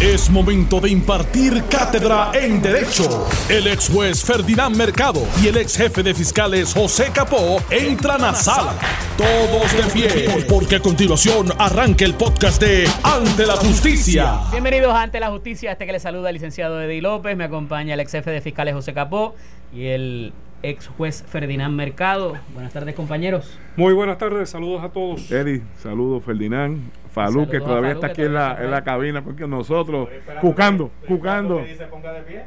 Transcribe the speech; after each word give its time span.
Es 0.00 0.28
momento 0.28 0.80
de 0.80 0.90
impartir 0.90 1.62
cátedra 1.70 2.32
en 2.34 2.60
Derecho. 2.60 3.26
El 3.48 3.68
ex 3.68 3.88
juez 3.88 4.24
Ferdinand 4.24 4.74
Mercado 4.76 5.22
y 5.40 5.46
el 5.46 5.56
ex 5.56 5.76
jefe 5.76 6.02
de 6.02 6.12
fiscales 6.12 6.74
José 6.74 7.10
Capó 7.14 7.62
entran 7.70 8.24
a 8.24 8.34
sala. 8.34 8.74
Todos 9.16 9.72
de 9.72 9.82
pie, 9.92 10.44
porque 10.48 10.76
a 10.76 10.80
continuación 10.80 11.52
arranca 11.58 12.04
el 12.04 12.14
podcast 12.14 12.60
de 12.60 12.88
Ante 13.04 13.46
la 13.46 13.54
Justicia. 13.54 14.40
Bienvenidos 14.50 14.92
a 14.92 15.02
Ante 15.02 15.20
la 15.20 15.30
Justicia. 15.30 15.72
Este 15.72 15.86
que 15.86 15.92
le 15.92 16.00
saluda 16.00 16.28
el 16.28 16.34
licenciado 16.34 16.82
Eddie 16.82 17.00
López. 17.00 17.36
Me 17.36 17.44
acompaña 17.44 17.94
el 17.94 18.00
ex 18.00 18.10
jefe 18.10 18.32
de 18.32 18.40
fiscales 18.40 18.74
José 18.74 18.94
Capó 18.94 19.36
y 19.72 19.86
el 19.86 20.32
ex 20.64 20.88
juez 20.88 21.24
Ferdinand 21.26 21.74
Mercado. 21.74 22.34
Buenas 22.52 22.72
tardes, 22.72 22.94
compañeros. 22.94 23.58
Muy 23.76 23.92
buenas 23.92 24.18
tardes, 24.18 24.50
saludos 24.50 24.82
a 24.82 24.88
todos. 24.88 25.30
Eddie, 25.30 25.62
saludos 25.76 26.24
Ferdinand. 26.24 26.80
Falú, 27.10 27.48
que 27.48 27.60
todavía 27.60 27.92
está 27.92 28.08
aquí 28.08 28.22
en 28.22 28.34
la, 28.34 28.58
en 28.60 28.72
la 28.72 28.82
cabina, 28.82 29.22
porque 29.22 29.46
nosotros, 29.46 30.08
cucando, 30.40 30.90
cucando. 31.06 31.64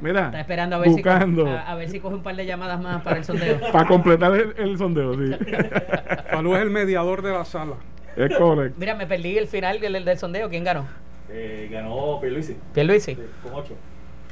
Mira, 0.01 0.25
está 0.25 0.41
esperando 0.41 0.75
a 0.75 0.79
ver, 0.79 0.89
si 0.89 1.01
coge, 1.01 1.15
a, 1.65 1.75
ver 1.75 1.89
si 1.89 1.99
coge 2.01 2.15
un 2.15 2.23
par 2.23 2.35
de 2.35 2.45
llamadas 2.45 2.81
más 2.81 3.01
para 3.01 3.17
el 3.17 3.23
sondeo. 3.23 3.59
para 3.71 3.87
completar 3.87 4.33
el, 4.33 4.77
sondeo, 4.77 5.13
sí. 5.13 5.33
Falú 6.31 6.53
es 6.55 6.61
el 6.63 6.69
mediador 6.69 7.21
de 7.21 7.31
la 7.31 7.45
sala. 7.45 7.75
Es 8.17 8.35
correcto. 8.35 8.75
Mira, 8.77 8.95
me 8.95 9.07
perdí 9.07 9.37
el 9.37 9.47
final 9.47 9.79
del, 9.79 10.03
del 10.03 10.17
sondeo. 10.17 10.49
¿Quién 10.49 10.65
ganó? 10.65 10.85
Eh, 11.29 11.69
ganó 11.71 12.19
Pierluisi. 12.19 12.57
Pierluisi. 12.73 13.15
Sí, 13.15 13.21
con 13.43 13.53
ocho. 13.53 13.73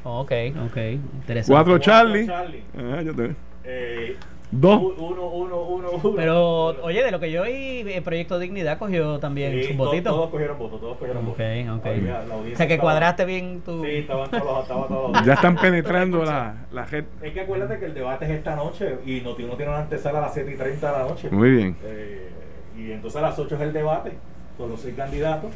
ok, 0.04 0.32
ok. 0.66 0.77
Interesante. 0.77 1.54
Cuatro 1.54 1.77
Charlie. 1.77 2.26
Charlie. 2.26 2.63
Ah, 2.77 3.02
yo 3.02 3.16
te... 3.16 3.36
eh, 3.66 4.18
Dos. 4.52 4.82
Uno, 4.98 5.28
uno, 5.28 5.62
uno, 5.62 5.90
uno. 5.92 6.14
Pero, 6.16 6.68
oye, 6.84 7.04
de 7.04 7.12
lo 7.12 7.20
que 7.20 7.32
yo 7.32 7.42
oí, 7.42 7.84
el 7.88 8.04
Proyecto 8.04 8.40
Dignidad 8.40 8.78
cogió 8.78 9.20
también 9.20 9.52
sí, 9.54 9.72
su 9.72 9.74
votito. 9.74 10.12
Todos, 10.12 10.30
cogieron 10.30 10.58
votos, 10.58 10.80
todos 10.80 10.98
cogieron 10.98 11.26
votos. 11.26 11.46
Ok, 11.46 11.86
ok. 11.86 12.54
o 12.54 12.55
sea, 12.55 12.68
que 12.68 12.78
cuadraste 12.78 13.26
bien 13.26 13.62
tu... 13.62 13.84
Sí, 13.84 13.91
estaban 13.91 14.30
todos, 14.30 14.62
estaban 14.62 14.88
todos. 14.88 15.26
Ya 15.26 15.34
están 15.34 15.55
penetrando 15.58 16.24
la, 16.24 16.68
la 16.71 16.86
gente. 16.86 17.10
Es 17.27 17.34
que 17.34 17.41
acuérdate 17.41 17.80
que 17.80 17.86
el 17.86 17.93
debate 17.93 18.26
es 18.26 18.32
esta 18.32 18.55
noche 18.55 18.98
y 19.05 19.21
no 19.21 19.34
tiene 19.34 19.52
una 19.52 19.80
antesala 19.80 20.20
a 20.20 20.21
las 20.21 20.34
7 20.34 20.52
y 20.52 20.55
30 20.55 20.91
de 20.91 20.98
la 20.98 21.04
noche. 21.05 21.30
Muy 21.32 21.52
bien. 21.52 21.77
Eh, 21.84 22.30
y 22.77 22.91
entonces 22.91 23.20
a 23.20 23.24
las 23.24 23.38
8 23.38 23.55
es 23.55 23.62
el 23.62 23.74
debate 23.74 24.12
con 24.58 24.70
los 24.70 24.80
seis 24.80 24.96
candidatos 24.96 25.52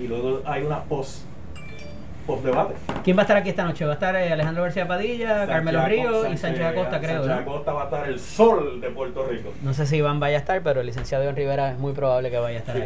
y 0.00 0.08
luego 0.08 0.40
hay 0.44 0.64
una 0.64 0.82
post 0.84 1.24
debate. 2.42 2.74
¿Quién 3.04 3.16
va 3.16 3.22
a 3.22 3.24
estar 3.24 3.36
aquí 3.36 3.50
esta 3.50 3.64
noche? 3.64 3.84
Va 3.84 3.92
a 3.92 3.94
estar 3.94 4.14
eh, 4.16 4.32
Alejandro 4.32 4.62
García 4.62 4.86
Padilla, 4.86 5.46
Carmelo 5.46 5.84
Ríos 5.86 6.26
y 6.32 6.36
Sánchez 6.36 6.64
Acosta, 6.64 7.00
creo. 7.00 7.24
Sánchez 7.24 7.42
Acosta 7.42 7.72
va 7.72 7.82
a 7.82 7.84
estar 7.84 8.08
el 8.08 8.18
sol 8.18 8.80
de 8.80 8.90
Puerto 8.90 9.26
Rico. 9.26 9.52
No 9.62 9.74
sé 9.74 9.86
si 9.86 9.96
Iván 9.96 10.20
vaya 10.20 10.36
a 10.36 10.40
estar, 10.40 10.62
pero 10.62 10.80
el 10.80 10.86
licenciado 10.86 11.24
Iván 11.24 11.36
Rivera 11.36 11.72
es 11.72 11.78
muy 11.78 11.92
probable 11.92 12.30
que 12.30 12.38
vaya 12.38 12.58
a 12.58 12.60
estar 12.60 12.76
sí, 12.76 12.82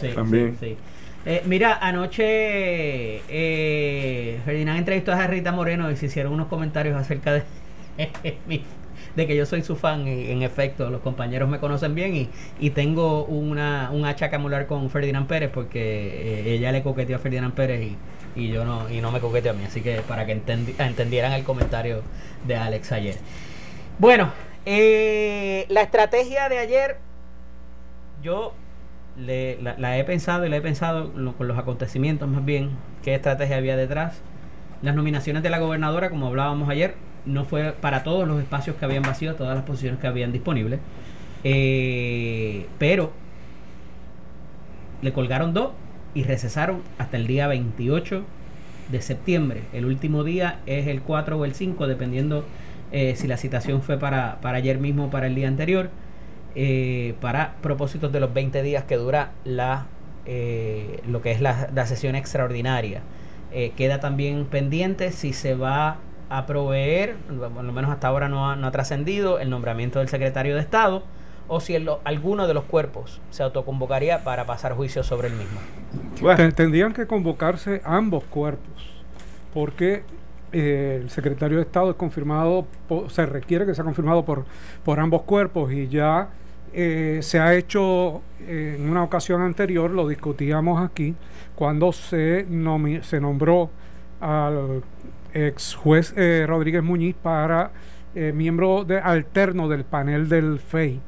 Sí, 0.00 0.08
también. 0.14 0.56
Sí, 0.58 0.76
eh, 1.24 1.42
mira, 1.44 1.76
anoche 1.80 3.22
eh, 3.28 4.40
Ferdinand 4.44 4.78
entrevistó 4.78 5.12
a 5.12 5.26
Rita 5.26 5.50
Moreno 5.50 5.90
y 5.90 5.96
se 5.96 6.06
hicieron 6.06 6.32
unos 6.32 6.46
comentarios 6.46 6.96
acerca 6.96 7.32
de 7.32 7.42
de 9.16 9.26
que 9.26 9.34
yo 9.34 9.46
soy 9.46 9.62
su 9.62 9.76
fan 9.76 10.06
y 10.06 10.30
en 10.30 10.42
efecto 10.42 10.90
los 10.90 11.00
compañeros 11.00 11.48
me 11.48 11.58
conocen 11.58 11.94
bien 11.94 12.14
y, 12.14 12.28
y 12.60 12.70
tengo 12.70 13.24
una, 13.24 13.90
un 13.90 14.04
hacha 14.04 14.28
camular 14.28 14.66
con 14.66 14.90
Ferdinand 14.90 15.26
Pérez 15.26 15.50
porque 15.52 16.54
ella 16.54 16.70
le 16.70 16.82
coqueteó 16.82 17.16
a 17.16 17.18
Ferdinand 17.18 17.54
Pérez 17.54 17.82
y 17.82 17.96
y 18.36 18.48
yo 18.48 18.64
no 18.64 18.88
y 18.90 19.00
no 19.00 19.10
me 19.10 19.20
coquete 19.20 19.48
a 19.48 19.52
mí 19.52 19.64
así 19.64 19.80
que 19.80 20.02
para 20.02 20.26
que 20.26 20.32
entendieran 20.32 21.32
el 21.32 21.42
comentario 21.42 22.02
de 22.46 22.56
Alex 22.56 22.92
ayer. 22.92 23.16
Bueno 23.98 24.30
eh, 24.64 25.64
la 25.68 25.82
estrategia 25.82 26.48
de 26.48 26.58
ayer 26.58 26.98
yo 28.22 28.54
la, 29.16 29.98
he 29.98 30.04
pensado 30.04 30.44
y 30.44 30.48
la 30.48 30.56
he 30.56 30.60
pensado 30.60 31.12
con 31.36 31.48
los 31.48 31.58
acontecimientos 31.58 32.28
más 32.28 32.44
bien 32.44 32.70
qué 33.02 33.14
estrategia 33.14 33.56
había 33.56 33.76
detrás. 33.76 34.20
Las 34.82 34.94
nominaciones 34.94 35.42
de 35.42 35.50
la 35.50 35.58
gobernadora 35.58 36.10
como 36.10 36.26
hablábamos 36.26 36.68
ayer 36.68 36.94
no 37.24 37.44
fue 37.44 37.72
para 37.72 38.02
todos 38.02 38.28
los 38.28 38.40
espacios 38.40 38.76
que 38.76 38.84
habían 38.84 39.02
vacío 39.02 39.34
todas 39.34 39.56
las 39.56 39.64
posiciones 39.64 39.98
que 40.00 40.06
habían 40.06 40.32
disponibles. 40.32 40.80
Eh, 41.44 42.66
pero 42.78 43.12
le 45.02 45.12
colgaron 45.12 45.54
dos 45.54 45.72
y 46.14 46.24
recesaron 46.24 46.82
hasta 46.98 47.16
el 47.16 47.26
día 47.26 47.46
28 47.46 48.24
de 48.90 49.00
septiembre. 49.00 49.62
El 49.72 49.84
último 49.84 50.24
día 50.24 50.60
es 50.66 50.86
el 50.86 51.02
4 51.02 51.38
o 51.38 51.44
el 51.44 51.54
5, 51.54 51.86
dependiendo 51.86 52.44
eh, 52.92 53.14
si 53.16 53.26
la 53.26 53.36
citación 53.36 53.82
fue 53.82 53.98
para, 53.98 54.40
para, 54.40 54.58
ayer 54.58 54.78
mismo 54.78 55.06
o 55.06 55.10
para 55.10 55.26
el 55.26 55.34
día 55.34 55.48
anterior, 55.48 55.90
eh, 56.54 57.14
para 57.20 57.54
propósitos 57.60 58.12
de 58.12 58.20
los 58.20 58.32
20 58.32 58.62
días 58.62 58.84
que 58.84 58.96
dura 58.96 59.32
la, 59.44 59.86
eh, 60.24 61.00
lo 61.08 61.20
que 61.20 61.32
es 61.32 61.40
la, 61.40 61.86
sesión 61.86 62.14
extraordinaria. 62.14 63.02
queda 63.76 64.00
también 64.00 64.44
pendiente 64.46 65.12
si 65.12 65.32
se 65.32 65.54
va 65.54 65.98
a 66.28 66.46
proveer, 66.46 67.16
por 67.28 67.64
lo 67.64 67.72
menos 67.72 67.90
hasta 67.90 68.08
ahora 68.08 68.28
no 68.28 68.56
no 68.56 68.66
ha 68.66 68.70
trascendido, 68.70 69.38
el 69.38 69.48
nombramiento 69.50 70.00
del 70.00 70.08
secretario 70.08 70.54
de 70.54 70.60
Estado 70.60 71.04
o 71.48 71.60
si 71.60 71.76
alguno 72.04 72.46
de 72.46 72.54
los 72.54 72.64
cuerpos 72.64 73.20
se 73.30 73.42
autoconvocaría 73.42 74.24
para 74.24 74.46
pasar 74.46 74.74
juicio 74.74 75.02
sobre 75.02 75.28
el 75.28 75.34
mismo. 75.34 75.60
tendrían 76.54 76.92
que 76.92 77.06
convocarse 77.06 77.80
ambos 77.84 78.24
cuerpos, 78.24 79.04
porque 79.54 80.02
eh, 80.52 81.00
el 81.02 81.10
secretario 81.10 81.58
de 81.58 81.64
Estado 81.64 81.90
es 81.90 81.96
confirmado, 81.96 82.66
se 83.08 83.26
requiere 83.26 83.66
que 83.66 83.74
sea 83.74 83.84
confirmado 83.84 84.24
por, 84.24 84.44
por 84.84 84.98
ambos 84.98 85.22
cuerpos 85.22 85.72
y 85.72 85.88
ya 85.88 86.30
eh, 86.72 87.20
se 87.22 87.38
ha 87.38 87.54
hecho 87.54 88.22
eh, 88.40 88.76
en 88.78 88.88
una 88.88 89.02
ocasión 89.02 89.42
anterior, 89.42 89.90
lo 89.90 90.08
discutíamos 90.08 90.84
aquí, 90.84 91.14
cuando 91.54 91.92
se, 91.92 92.46
se 93.02 93.20
nombró 93.20 93.70
al 94.20 94.82
ex 95.32 95.74
juez 95.74 96.14
Rodríguez 96.46 96.82
Muñiz 96.82 97.14
para 97.14 97.70
miembro 98.14 98.84
de, 98.84 98.98
alterno 98.98 99.68
del 99.68 99.84
panel 99.84 100.28
del 100.28 100.58
FEI 100.58 101.00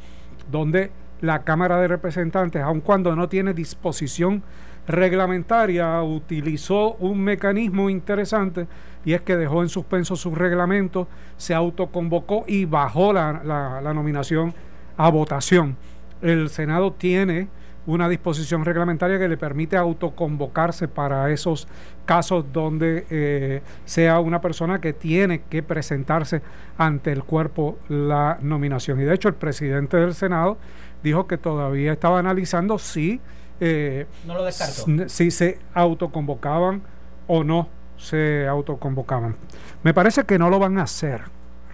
donde 0.50 0.91
la 1.20 1.42
Cámara 1.42 1.81
de 1.81 1.88
Representantes, 1.88 2.62
aun 2.62 2.81
cuando 2.81 3.14
no 3.16 3.28
tiene 3.28 3.54
disposición 3.54 4.42
reglamentaria, 4.86 6.03
utilizó 6.03 6.94
un 6.94 7.20
mecanismo 7.20 7.91
interesante 7.91 8.66
y 9.04 9.12
es 9.12 9.20
que 9.22 9.37
dejó 9.37 9.62
en 9.62 9.69
suspenso 9.69 10.16
su 10.16 10.34
reglamento, 10.34 11.08
se 11.37 11.54
autoconvocó 11.54 12.44
y 12.47 12.64
bajó 12.64 13.12
la, 13.12 13.42
la, 13.44 13.94
nominación 13.94 14.54
a 14.97 15.10
votación. 15.10 15.76
El 16.20 16.48
Senado 16.48 16.92
tiene 16.92 17.48
una 17.88 18.09
disposición 18.09 18.66
reglamentaria 18.66 19.19
que 19.19 19.28
le 19.28 19.38
permite 19.38 19.76
autoconvocarse 19.78 20.88
para 20.88 21.31
esos 21.31 21.66
casos 22.04 22.44
donde 22.53 23.06
eh, 23.09 23.62
sea 23.87 24.21
una 24.21 24.43
persona 24.43 24.78
que 24.78 24.93
tiene 24.93 25.41
que 25.49 25.62
presentarse 25.62 26.43
ante 26.76 27.12
el 27.12 27.25
cuerpo 27.25 27.78
la 27.88 28.38
nominación. 28.43 29.00
Y 29.00 29.04
de 29.04 29.15
hecho 29.15 29.28
el 29.28 29.34
presidente 29.34 29.97
del 29.97 30.15
Senado 30.15 30.59
dijo 31.03 31.26
que 31.26 31.38
todavía 31.38 31.93
estaba 31.93 32.19
analizando 32.19 32.78
si, 32.78 33.22
eh, 33.59 34.06
no 34.26 34.34
lo 34.34 35.09
si 35.09 35.31
se 35.31 35.59
autoconvocaban 35.72 36.82
o 37.26 37.43
no 37.43 37.70
se 37.97 38.47
autoconvocaban. 38.47 39.34
Me 39.82 39.94
parece 39.94 40.25
que 40.25 40.38
no 40.38 40.50
lo 40.50 40.59
van 40.59 40.76
a 40.76 40.82
hacer 40.82 41.22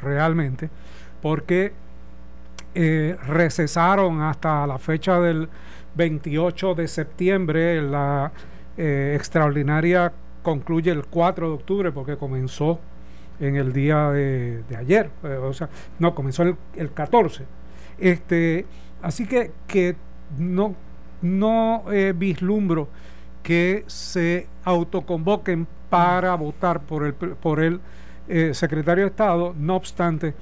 realmente 0.01 0.71
porque 1.21 1.73
eh, 2.77 3.17
recesaron 3.27 4.21
hasta 4.23 4.65
la 4.67 4.79
fecha 4.79 5.19
del 5.19 5.49
28 5.95 6.75
de 6.75 6.89
septiembre. 6.89 7.83
La 7.83 8.33
eh, 8.77 9.15
extraordinaria 9.17 10.13
concluye 10.43 10.91
el 10.91 11.05
4 11.05 11.49
de 11.49 11.55
octubre 11.55 11.93
porque 11.93 12.17
comenzó 12.17 12.81
en 13.41 13.57
el 13.57 13.73
día 13.73 14.11
de, 14.11 14.63
ayer, 14.77 15.11
eh, 15.25 15.37
o 15.37 15.53
sea, 15.53 15.69
no, 15.99 16.15
comenzó 16.15 16.43
el, 16.43 16.57
el, 16.77 16.93
14. 16.93 17.45
Este, 17.99 18.67
así 19.03 19.27
que, 19.27 19.51
que 19.67 19.97
no, 20.39 20.75
no 21.23 21.85
eh, 21.93 22.13
vislumbro 22.17 22.89
que 23.43 23.85
se 23.87 24.47
autoconvoquen 24.65 25.67
para 25.91 26.35
votar 26.35 26.81
por 26.81 27.05
el, 27.05 27.15
por 27.15 27.61
el 27.61 27.81
secretario 28.55 29.05
de 29.05 29.11
Estado, 29.11 29.55
no 29.57 29.77
obstante, 29.77 30.35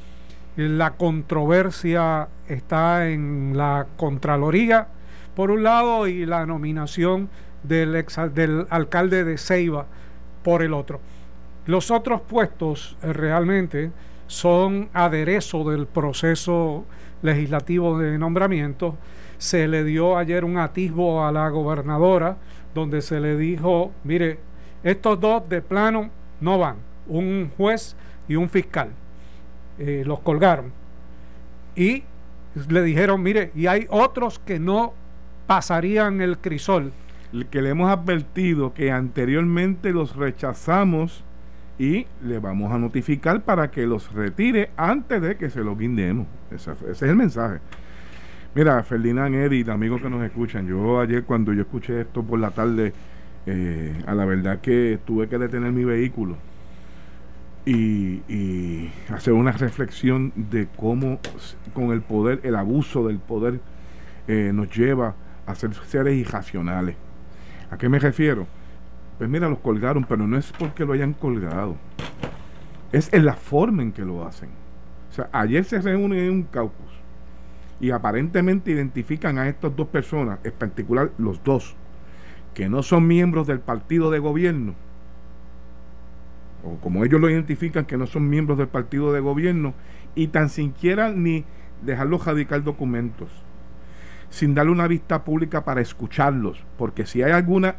la 0.57 0.93
controversia 0.93 2.29
está 2.47 3.09
en 3.09 3.57
la 3.57 3.87
Contraloría, 3.97 4.87
por 5.35 5.51
un 5.51 5.63
lado 5.63 6.07
y 6.07 6.27
la 6.27 6.47
nominación 6.47 7.29
del, 7.63 7.97
ex, 7.97 8.17
del 8.35 8.67
alcalde 8.71 9.25
de 9.25 9.39
Ceiba 9.39 9.87
por 10.43 10.63
el 10.63 10.75
otro. 10.75 11.01
Los 11.67 11.91
otros 11.91 12.21
puestos 12.23 12.97
eh, 13.03 13.13
realmente 13.13 13.93
son 14.27 14.89
aderezo 14.93 15.71
del 15.71 15.87
proceso 15.87 16.85
legislativo 17.23 17.99
de 17.99 18.19
nombramiento. 18.19 18.97
Se 19.39 19.69
le 19.69 19.85
dio 19.85 20.17
ayer 20.17 20.45
un 20.45 20.59
atisbo 20.59 21.25
a 21.25 21.33
la 21.33 21.49
gobernadora 21.49 22.37
donde 22.75 23.03
se 23.03 23.21
le 23.21 23.37
dijo, 23.37 23.93
mire, 24.05 24.39
estos 24.83 25.21
dos 25.21 25.49
de 25.49 25.63
plano 25.63 26.11
no 26.41 26.59
van, 26.59 26.77
un 27.07 27.51
juez 27.57 27.97
y 28.29 28.37
un 28.37 28.49
fiscal. 28.49 28.91
Eh, 29.79 30.03
los 30.05 30.21
colgaron. 30.21 30.73
Y 31.77 32.05
le 32.69 32.83
dijeron, 32.83 33.23
mire, 33.23 33.53
y 33.55 33.67
hay 33.67 33.87
otros 33.89 34.39
que 34.39 34.59
no 34.59 34.95
pasarían 35.53 36.23
el 36.23 36.39
crisol 36.39 36.95
que 37.51 37.61
le 37.61 37.69
hemos 37.69 37.91
advertido 37.91 38.73
que 38.73 38.91
anteriormente 38.91 39.93
los 39.93 40.17
rechazamos 40.17 41.23
y 41.79 42.07
le 42.25 42.39
vamos 42.39 42.73
a 42.73 42.79
notificar 42.79 43.43
para 43.43 43.71
que 43.71 43.87
los 43.87 44.11
retire 44.15 44.71
antes 44.79 45.21
de 45.21 45.37
que 45.37 45.51
se 45.51 45.61
los 45.61 45.79
guindemos. 45.79 46.27
Ese, 46.51 46.73
es 46.91 47.03
el 47.03 47.17
mensaje. 47.17 47.59
Mira, 48.55 48.83
Ferdinand, 48.83 49.35
Edith, 49.35 49.69
amigos 49.69 50.01
que 50.01 50.09
nos 50.09 50.25
escuchan, 50.25 50.67
yo 50.67 50.99
ayer 51.01 51.25
cuando 51.25 51.53
yo 51.53 51.61
escuché 51.61 52.01
esto 52.01 52.23
por 52.23 52.39
la 52.39 52.53
tarde, 52.53 52.95
eh, 53.45 54.03
a 54.07 54.15
la 54.15 54.25
verdad 54.25 54.59
que 54.61 55.01
tuve 55.05 55.29
que 55.29 55.37
detener 55.37 55.71
mi 55.71 55.85
vehículo 55.85 56.39
y, 57.67 58.89
hacer 59.11 59.35
una 59.35 59.53
reflexión 59.53 60.33
de 60.35 60.67
cómo 60.79 61.21
con 61.75 61.93
el 61.93 62.01
poder, 62.01 62.41
el 62.43 62.57
abuso 62.57 63.07
del 63.07 63.19
poder 63.19 63.61
eh, 64.29 64.51
nos 64.55 64.75
lleva 64.75 65.15
a 65.47 65.55
ser 65.55 65.75
seres 65.75 66.15
irracionales. 66.15 66.97
¿A 67.71 67.79
qué 67.79 67.89
me 67.89 67.99
refiero? 67.99 68.47
Pues 69.19 69.29
mira, 69.29 69.49
los 69.49 69.59
colgaron, 69.59 70.05
pero 70.05 70.27
no 70.27 70.37
es 70.37 70.53
porque 70.53 70.85
lo 70.85 70.93
hayan 70.93 71.13
colgado. 71.13 71.77
Es 72.93 73.13
en 73.13 73.25
la 73.25 73.35
forma 73.35 73.83
en 73.83 73.93
que 73.93 74.05
lo 74.05 74.27
hacen. 74.27 74.51
O 75.11 75.15
sea, 75.15 75.29
ayer 75.33 75.65
se 75.65 75.81
reúnen 75.81 76.19
en 76.19 76.31
un 76.31 76.43
caucus 76.45 76.93
y 77.81 77.91
aparentemente 77.91 78.71
identifican 78.71 79.39
a 79.39 79.49
estas 79.49 79.75
dos 79.75 79.89
personas, 79.89 80.39
en 80.45 80.53
particular 80.53 81.11
los 81.19 81.43
dos, 81.43 81.75
que 82.55 82.69
no 82.69 82.83
son 82.83 83.07
miembros 83.07 83.47
del 83.47 83.61
partido 83.61 84.11
de 84.11 84.21
gobierno, 84.21 84.75
o 86.65 86.77
como 86.77 87.05
ellos 87.05 87.21
lo 87.21 87.29
identifican, 87.29 87.85
que 87.85 87.97
no 87.97 88.07
son 88.07 88.29
miembros 88.29 88.57
del 88.57 88.69
partido 88.69 89.13
de 89.13 89.21
gobierno, 89.21 89.75
y 90.15 90.29
tan 90.29 90.49
siquiera 90.49 91.11
ni 91.11 91.45
dejarlos 91.83 92.25
radicar 92.25 92.63
documentos, 92.63 93.29
sin 94.33 94.55
darle 94.55 94.73
una 94.73 94.89
vista 94.89 95.23
pública 95.25 95.63
para 95.63 95.83
escucharlos, 95.83 96.59
porque 96.79 97.05
si 97.05 97.23
hay 97.23 97.33
alguna, 97.33 97.77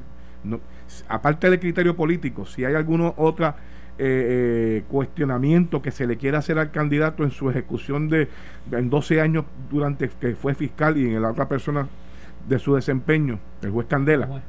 aparte 1.08 1.50
del 1.50 1.60
criterio 1.60 1.96
político, 1.96 2.46
si 2.46 2.64
hay 2.64 2.76
alguna 2.76 3.12
otra 3.18 3.56
eh, 3.98 4.80
eh, 4.80 4.84
cuestionamiento 4.88 5.82
que 5.82 5.90
se 5.90 6.06
le 6.06 6.16
quiera 6.18 6.38
hacer 6.38 6.60
al 6.60 6.70
candidato 6.70 7.24
en 7.24 7.32
su 7.32 7.50
ejecución 7.50 8.08
de 8.08 8.28
en 8.72 8.92
12 8.92 9.20
años 9.20 9.46
durante 9.72 10.10
que 10.10 10.36
fue 10.36 10.54
fiscal 10.54 10.96
y 10.96 11.16
en 11.16 11.24
la 11.24 11.32
otra 11.32 11.48
persona 11.48 11.88
de 12.48 12.60
su 12.60 12.76
desempeño, 12.76 13.40
el 13.64 13.72
juez 13.72 13.88
Candela, 13.88 14.44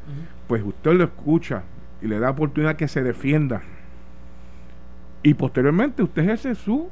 pues 0.47 0.63
usted 0.63 0.93
lo 0.93 1.05
escucha 1.05 1.63
y 2.03 2.07
le 2.07 2.19
da 2.19 2.31
oportunidad 2.31 2.77
que 2.77 2.87
se 2.87 3.03
defienda. 3.03 3.63
Y 5.23 5.33
posteriormente 5.33 6.03
usted 6.03 6.23
ejerce 6.23 6.55
su 6.55 6.91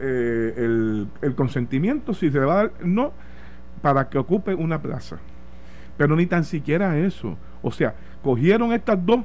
eh, 0.00 0.54
el, 0.56 1.06
el, 1.22 1.34
consentimiento 1.36 2.14
si 2.14 2.32
se 2.32 2.40
va 2.40 2.52
a 2.52 2.56
dar 2.56 2.72
no 2.82 3.12
para 3.82 4.08
que 4.08 4.18
ocupe 4.18 4.54
una 4.54 4.80
plaza. 4.80 5.18
Pero 5.96 6.16
ni 6.16 6.26
tan 6.26 6.44
siquiera 6.44 6.98
eso. 6.98 7.36
O 7.62 7.70
sea, 7.70 7.94
cogieron 8.22 8.72
estas 8.72 9.04
dos, 9.04 9.20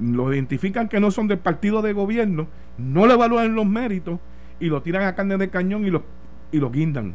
lo 0.00 0.32
identifican 0.32 0.88
que 0.88 1.00
no 1.00 1.10
son 1.10 1.28
del 1.28 1.38
partido 1.38 1.82
de 1.82 1.92
gobierno, 1.92 2.46
no 2.76 3.06
le 3.06 3.14
evalúan 3.14 3.54
los 3.54 3.66
méritos 3.66 4.18
y 4.60 4.66
lo 4.66 4.82
tiran 4.82 5.04
a 5.04 5.14
carne 5.14 5.36
de 5.36 5.48
cañón 5.48 5.84
y 5.84 5.90
lo, 5.90 6.04
y 6.52 6.58
lo 6.58 6.70
guindan. 6.70 7.14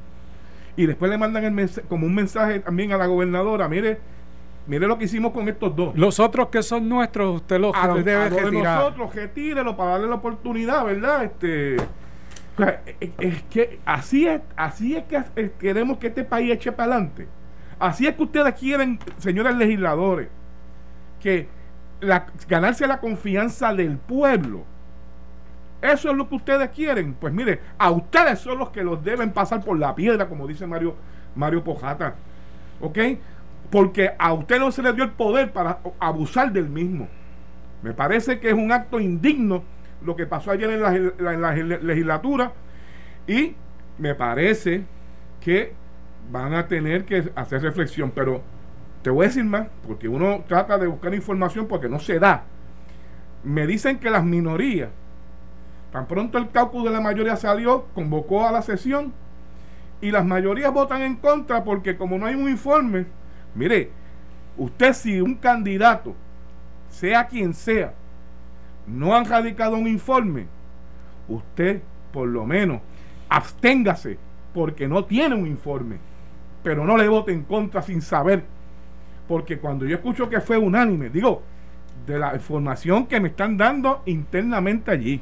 Y 0.76 0.88
después 0.88 1.12
le 1.12 1.18
mandan 1.18 1.44
el 1.44 1.70
como 1.88 2.08
un 2.08 2.16
mensaje 2.16 2.60
también 2.60 2.92
a 2.92 2.98
la 2.98 3.06
gobernadora, 3.06 3.68
mire, 3.68 4.00
Mire 4.66 4.88
lo 4.88 4.98
que 4.98 5.06
hicimos 5.06 5.34
con 5.34 5.50
estos 5.50 5.76
dos. 5.76 5.96
Los 5.98 6.20
otros 6.20 6.48
que 6.48 6.64
son 6.64 6.88
nuestros, 6.88 7.36
usted 7.36 7.60
los 7.60 7.76
a 7.76 7.88
debe 7.96 8.14
a 8.14 8.30
de 8.30 8.52
nosotros, 8.52 9.14
retírelo 9.14 9.76
para 9.76 9.92
darle 9.92 10.08
la 10.08 10.16
oportunidad, 10.16 10.86
¿verdad? 10.86 11.26
Este, 11.26 11.76
es 13.20 13.44
que 13.44 13.80
así 13.86 14.28
es, 14.28 14.42
así 14.56 14.96
es 14.96 15.04
que 15.06 15.52
queremos 15.60 15.98
que 15.98 16.08
este 16.08 16.24
país 16.24 16.52
eche 16.52 16.72
para 16.72 16.94
adelante. 16.96 17.28
Así 17.80 18.08
es 18.08 18.16
que 18.16 18.24
ustedes 18.24 18.54
quieren, 18.56 19.00
señores 19.18 19.56
legisladores, 19.56 20.30
que 21.20 21.48
la, 22.00 22.28
ganarse 22.48 22.88
la 22.88 23.00
confianza 23.00 23.74
del 23.74 23.98
pueblo. 23.98 24.64
Eso 25.82 26.12
es 26.12 26.16
lo 26.16 26.30
que 26.30 26.36
ustedes 26.36 26.70
quieren. 26.70 27.14
Pues 27.14 27.34
mire, 27.34 27.60
a 27.78 27.92
ustedes 27.92 28.40
son 28.40 28.58
los 28.58 28.70
que 28.70 28.84
los 28.84 29.04
deben 29.04 29.32
pasar 29.32 29.62
por 29.64 29.78
la 29.78 29.94
piedra, 29.96 30.30
como 30.30 30.48
dice 30.48 30.66
Mario, 30.66 30.96
Mario 31.36 31.64
Pojata. 31.64 32.16
¿Ok? 32.80 32.98
porque 33.74 34.12
a 34.20 34.34
usted 34.34 34.60
no 34.60 34.72
se 34.72 34.84
le 34.84 34.94
dio 34.94 35.04
el 35.04 35.10
poder 35.10 35.52
para 35.52 35.80
abusar 35.98 36.52
del 36.52 36.70
mismo. 36.70 37.08
Me 37.82 37.92
parece 37.92 38.40
que 38.40 38.50
es 38.50 38.54
un 38.54 38.72
acto 38.72 39.00
indigno 39.00 39.64
lo 40.06 40.16
que 40.16 40.26
pasó 40.26 40.52
ayer 40.52 40.70
en 40.70 40.82
la, 40.82 41.54
legislatura 41.54 42.54
y 43.28 43.56
me 43.98 44.16
parece 44.16 44.84
que 45.42 45.74
van 46.32 46.54
a 46.54 46.68
tener 46.68 47.06
que 47.06 47.32
hacer 47.36 47.62
reflexión, 47.62 48.12
pero 48.12 48.42
te 49.02 49.10
voy 49.10 49.26
a 49.26 49.28
decir 49.28 49.44
más, 49.44 49.68
porque 49.86 50.08
uno 50.08 50.44
trata 50.48 50.78
de 50.78 50.88
buscar 50.88 51.14
información 51.14 51.68
porque 51.68 51.90
no 51.90 52.00
se 52.00 52.20
da. 52.20 52.44
Me 53.44 53.68
dicen 53.68 54.00
que 54.00 54.10
las 54.10 54.24
minorías, 54.24 54.90
tan 55.92 56.08
pronto 56.08 56.38
el 56.38 56.50
cálculo 56.50 56.86
de 56.86 56.92
la 56.92 57.02
mayoría 57.02 57.36
salió, 57.36 57.86
convocó 57.94 58.48
a 58.48 58.52
la 58.52 58.62
sesión 58.62 59.14
y 60.02 60.12
las 60.12 60.26
mayorías 60.26 60.74
votan 60.74 61.02
en 61.02 61.18
contra 61.18 61.64
porque 61.64 61.98
como 61.98 62.18
no 62.18 62.26
hay 62.26 62.36
un 62.36 62.50
informe, 62.50 63.06
Mire, 63.56 63.92
usted 64.58 64.94
si 64.94 65.22
un 65.22 65.36
candidato, 65.36 66.16
sea 66.90 67.28
quien 67.28 67.54
sea, 67.54 67.94
no 68.88 69.16
han 69.16 69.26
radicado 69.26 69.78
un 69.78 69.88
informe, 69.88 70.48
usted 71.28 71.82
por 72.12 72.28
lo 72.28 72.46
menos 72.46 72.82
absténgase 73.30 74.18
porque 74.54 74.88
no 74.88 75.06
tiene 75.06 75.36
un 75.36 75.48
informe, 75.48 75.98
pero 76.62 76.86
no 76.86 76.98
le 76.98 77.08
vote 77.08 77.32
en 77.32 77.44
contra 77.44 77.82
sin 77.82 78.02
saber, 78.02 78.44
porque 79.28 79.58
cuando 79.58 79.86
yo 79.86 79.96
escucho 79.96 80.30
que 80.30 80.40
fue 80.42 80.58
unánime, 80.58 81.10
digo, 81.10 81.42
de 82.06 82.20
la 82.20 82.36
información 82.36 83.08
que 83.08 83.20
me 83.20 83.30
están 83.30 83.58
dando 83.58 84.04
internamente 84.06 84.92
allí. 84.92 85.22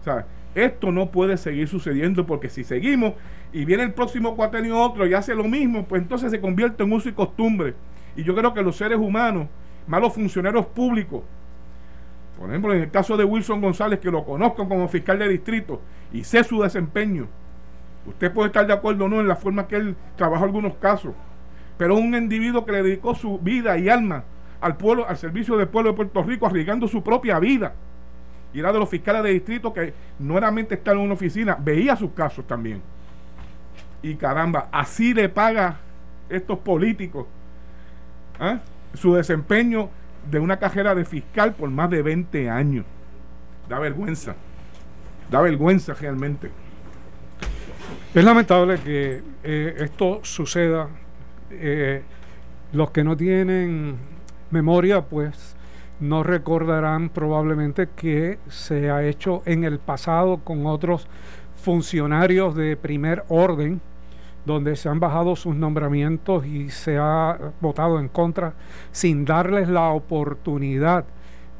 O 0.00 0.04
sea, 0.04 0.26
esto 0.54 0.92
no 0.92 1.10
puede 1.10 1.36
seguir 1.36 1.68
sucediendo 1.68 2.26
porque 2.26 2.48
si 2.48 2.62
seguimos 2.64 3.14
y 3.52 3.64
viene 3.64 3.82
el 3.82 3.92
próximo 3.92 4.36
cuatrenio 4.36 4.80
otro 4.80 5.06
y 5.06 5.14
hace 5.14 5.34
lo 5.34 5.44
mismo, 5.44 5.84
pues 5.84 6.02
entonces 6.02 6.30
se 6.30 6.40
convierte 6.40 6.82
en 6.84 6.92
uso 6.92 7.08
y 7.08 7.12
costumbre. 7.12 7.74
Y 8.16 8.22
yo 8.22 8.34
creo 8.34 8.54
que 8.54 8.62
los 8.62 8.76
seres 8.76 8.98
humanos, 8.98 9.48
malos 9.86 10.14
funcionarios 10.14 10.66
públicos, 10.66 11.22
por 12.38 12.48
ejemplo, 12.48 12.74
en 12.74 12.82
el 12.82 12.90
caso 12.90 13.16
de 13.16 13.24
Wilson 13.24 13.60
González, 13.60 14.00
que 14.00 14.10
lo 14.10 14.24
conozco 14.24 14.68
como 14.68 14.88
fiscal 14.88 15.18
de 15.18 15.28
distrito 15.28 15.80
y 16.12 16.24
sé 16.24 16.44
su 16.44 16.62
desempeño, 16.62 17.26
usted 18.06 18.32
puede 18.32 18.48
estar 18.48 18.66
de 18.66 18.72
acuerdo 18.72 19.04
o 19.04 19.08
no 19.08 19.20
en 19.20 19.28
la 19.28 19.36
forma 19.36 19.66
que 19.66 19.76
él 19.76 19.96
trabajó 20.16 20.44
algunos 20.44 20.74
casos, 20.76 21.12
pero 21.78 21.96
un 21.96 22.14
individuo 22.14 22.64
que 22.64 22.72
le 22.72 22.82
dedicó 22.82 23.14
su 23.14 23.38
vida 23.38 23.78
y 23.78 23.88
alma 23.88 24.24
al 24.60 24.76
pueblo, 24.76 25.08
al 25.08 25.16
servicio 25.16 25.56
del 25.56 25.68
pueblo 25.68 25.90
de 25.90 25.96
Puerto 25.96 26.22
Rico, 26.22 26.46
arriesgando 26.46 26.88
su 26.88 27.02
propia 27.02 27.38
vida 27.38 27.74
y 28.54 28.60
era 28.60 28.72
de 28.72 28.78
los 28.78 28.88
fiscales 28.88 29.22
de 29.24 29.30
distrito 29.30 29.72
que 29.74 29.92
no 30.20 30.38
era 30.38 30.50
mente 30.50 30.76
estar 30.76 30.94
en 30.94 31.00
una 31.00 31.14
oficina, 31.14 31.58
veía 31.60 31.96
sus 31.96 32.12
casos 32.12 32.46
también. 32.46 32.80
Y 34.00 34.14
caramba, 34.14 34.68
así 34.70 35.12
le 35.12 35.28
paga 35.28 35.78
estos 36.28 36.58
políticos 36.60 37.26
¿ah? 38.38 38.60
su 38.94 39.14
desempeño 39.14 39.90
de 40.30 40.38
una 40.38 40.58
cajera 40.58 40.94
de 40.94 41.04
fiscal 41.04 41.54
por 41.54 41.70
más 41.70 41.90
de 41.90 42.02
20 42.02 42.50
años. 42.50 42.84
Da 43.68 43.78
vergüenza, 43.78 44.34
da 45.30 45.40
vergüenza 45.40 45.94
realmente. 45.94 46.50
Es 48.14 48.24
lamentable 48.24 48.78
que 48.78 49.22
eh, 49.42 49.74
esto 49.78 50.20
suceda. 50.22 50.88
Eh, 51.50 52.02
los 52.72 52.90
que 52.90 53.04
no 53.04 53.16
tienen 53.16 53.96
memoria, 54.50 55.02
pues 55.02 55.54
no 56.00 56.22
recordarán 56.22 57.08
probablemente 57.08 57.88
que 57.94 58.38
se 58.48 58.90
ha 58.90 59.04
hecho 59.04 59.42
en 59.46 59.64
el 59.64 59.78
pasado 59.78 60.38
con 60.38 60.66
otros 60.66 61.06
funcionarios 61.56 62.54
de 62.54 62.76
primer 62.76 63.24
orden, 63.28 63.80
donde 64.44 64.76
se 64.76 64.88
han 64.88 65.00
bajado 65.00 65.36
sus 65.36 65.54
nombramientos 65.54 66.46
y 66.46 66.68
se 66.70 66.98
ha 66.98 67.38
votado 67.60 67.98
en 67.98 68.08
contra 68.08 68.54
sin 68.92 69.24
darles 69.24 69.68
la 69.68 69.90
oportunidad 69.90 71.04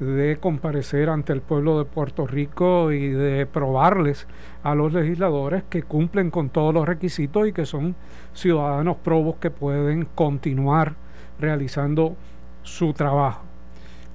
de 0.00 0.38
comparecer 0.40 1.08
ante 1.08 1.32
el 1.32 1.40
pueblo 1.40 1.78
de 1.78 1.84
Puerto 1.84 2.26
Rico 2.26 2.90
y 2.90 3.08
de 3.08 3.46
probarles 3.46 4.26
a 4.62 4.74
los 4.74 4.92
legisladores 4.92 5.62
que 5.70 5.82
cumplen 5.82 6.30
con 6.30 6.50
todos 6.50 6.74
los 6.74 6.86
requisitos 6.86 7.46
y 7.46 7.52
que 7.52 7.64
son 7.64 7.94
ciudadanos 8.32 8.96
probos 8.96 9.36
que 9.36 9.50
pueden 9.50 10.06
continuar 10.14 10.94
realizando 11.38 12.16
su 12.62 12.92
trabajo. 12.92 13.44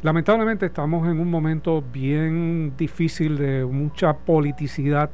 Lamentablemente 0.02 0.66
estamos 0.66 1.08
en 1.08 1.20
un 1.20 1.30
momento 1.30 1.82
bien 1.82 2.74
difícil 2.78 3.38
de 3.38 3.66
mucha 3.66 4.14
politicidad 4.14 5.10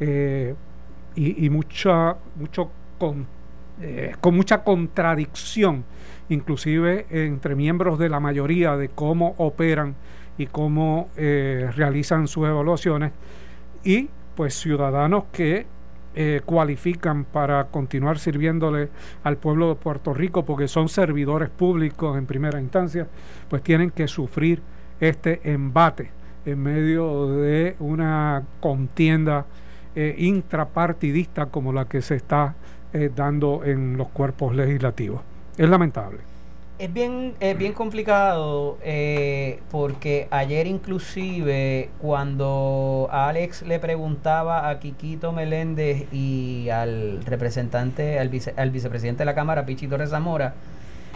eh, 0.00 0.54
y, 1.14 1.50
mucha, 1.50 2.16
mucho 2.36 2.70
con, 2.98 3.26
eh, 3.80 4.14
con 4.20 4.34
mucha 4.34 4.62
contradicción, 4.64 5.84
inclusive 6.28 7.06
entre 7.10 7.54
miembros 7.54 7.98
de 7.98 8.08
la 8.08 8.20
mayoría 8.20 8.76
de 8.76 8.88
cómo 8.88 9.34
operan 9.38 9.94
y 10.36 10.46
cómo 10.46 11.08
eh, 11.16 11.70
realizan 11.74 12.28
sus 12.28 12.46
evaluaciones 12.46 13.12
y 13.84 14.08
pues 14.34 14.54
ciudadanos 14.54 15.24
que 15.32 15.66
eh, 16.14 16.40
cualifican 16.44 17.24
para 17.24 17.64
continuar 17.64 18.18
sirviéndole 18.18 18.88
al 19.24 19.36
pueblo 19.36 19.68
de 19.68 19.74
Puerto 19.74 20.14
Rico 20.14 20.44
porque 20.44 20.66
son 20.66 20.88
servidores 20.88 21.48
públicos 21.48 22.16
en 22.16 22.26
primera 22.26 22.60
instancia, 22.60 23.06
pues 23.48 23.62
tienen 23.62 23.90
que 23.90 24.08
sufrir 24.08 24.60
este 25.00 25.52
embate 25.52 26.10
en 26.44 26.60
medio 26.60 27.28
de 27.36 27.76
una 27.78 28.42
contienda 28.60 29.46
eh, 29.94 30.14
intrapartidista 30.18 31.46
como 31.46 31.72
la 31.72 31.84
que 31.84 32.02
se 32.02 32.16
está 32.16 32.56
eh, 32.92 33.10
dando 33.14 33.64
en 33.64 33.96
los 33.96 34.08
cuerpos 34.08 34.54
legislativos. 34.54 35.20
Es 35.56 35.68
lamentable. 35.68 36.18
Es 36.78 36.92
bien, 36.92 37.34
es 37.40 37.58
bien 37.58 37.72
complicado 37.72 38.78
eh, 38.84 39.58
porque 39.68 40.28
ayer 40.30 40.68
inclusive 40.68 41.90
cuando 42.00 43.08
Alex 43.10 43.62
le 43.62 43.80
preguntaba 43.80 44.68
a 44.68 44.78
Quiquito 44.78 45.32
Meléndez 45.32 46.06
y 46.12 46.68
al 46.68 47.24
representante, 47.24 48.20
al, 48.20 48.28
vice, 48.28 48.54
al 48.56 48.70
vicepresidente 48.70 49.22
de 49.22 49.24
la 49.24 49.34
Cámara, 49.34 49.66
Pichito 49.66 49.96
Rezamora, 49.96 50.54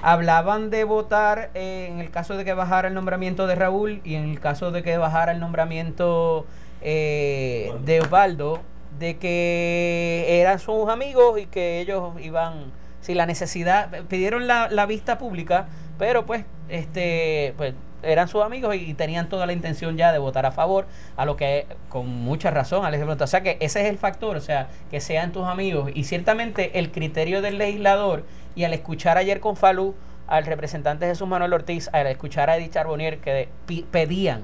hablaban 0.02 0.71
de 0.71 0.83
votar 0.83 1.50
eh, 1.55 1.88
en 1.88 2.00
el 2.00 2.11
caso 2.11 2.37
de 2.37 2.45
que 2.45 2.55
bajara 2.55 2.88
el 2.88 2.95
nombramiento 2.95 3.47
de 3.47 3.55
Raúl 3.55 4.00
y 4.02 4.17
en 4.17 4.29
el 4.29 4.41
caso 4.41 4.73
de 4.73 4.83
que 4.83 4.97
bajara 4.97 5.31
el 5.31 5.38
nombramiento 5.38 6.45
eh, 6.81 7.73
de 7.85 8.00
Osvaldo, 8.00 8.61
de 9.03 9.19
que 9.19 10.41
eran 10.41 10.61
sus 10.61 10.89
amigos 10.89 11.39
y 11.41 11.47
que 11.47 11.81
ellos 11.81 12.15
iban 12.23 12.73
si 13.01 13.15
la 13.15 13.27
necesidad, 13.27 13.91
pidieron 14.09 14.47
la, 14.47 14.69
la 14.71 14.87
vista 14.87 15.19
pública, 15.19 15.67
pero 15.99 16.25
pues, 16.25 16.45
este, 16.69 17.53
pues 17.57 17.75
eran 18.05 18.29
sus 18.29 18.43
amigos 18.43 18.77
y, 18.77 18.95
tenían 18.95 19.29
toda 19.29 19.45
la 19.45 19.53
intención 19.53 19.97
ya 19.97 20.13
de 20.13 20.19
votar 20.19 20.47
a 20.47 20.53
favor, 20.53 20.87
a 21.17 21.25
lo 21.25 21.37
que 21.37 21.67
con 21.89 22.07
mucha 22.07 22.53
razón 22.53 22.85
Alex 22.85 23.01
pregunta. 23.01 23.25
O 23.25 23.29
sea 23.29 23.43
que 23.43 23.57
ese 23.61 23.81
es 23.81 23.89
el 23.89 23.99
factor, 23.99 24.37
o 24.37 24.41
sea, 24.41 24.69
que 24.89 25.01
sean 25.01 25.33
tus 25.33 25.47
amigos. 25.47 25.91
Y 25.95 26.05
ciertamente 26.05 26.79
el 26.79 26.93
criterio 26.93 27.43
del 27.43 27.59
legislador, 27.59 28.25
y 28.55 28.63
al 28.63 28.73
escuchar 28.73 29.19
ayer 29.19 29.41
con 29.41 29.57
Falú 29.57 29.97
al 30.29 30.47
representante 30.47 31.07
Jesús 31.07 31.27
Manuel 31.27 31.53
Ortiz, 31.53 31.91
al 31.93 32.07
escuchar 32.07 32.51
a 32.51 32.57
Edith 32.57 32.73
Charbonnier 32.73 33.19
que 33.19 33.49
pedían, 33.91 34.43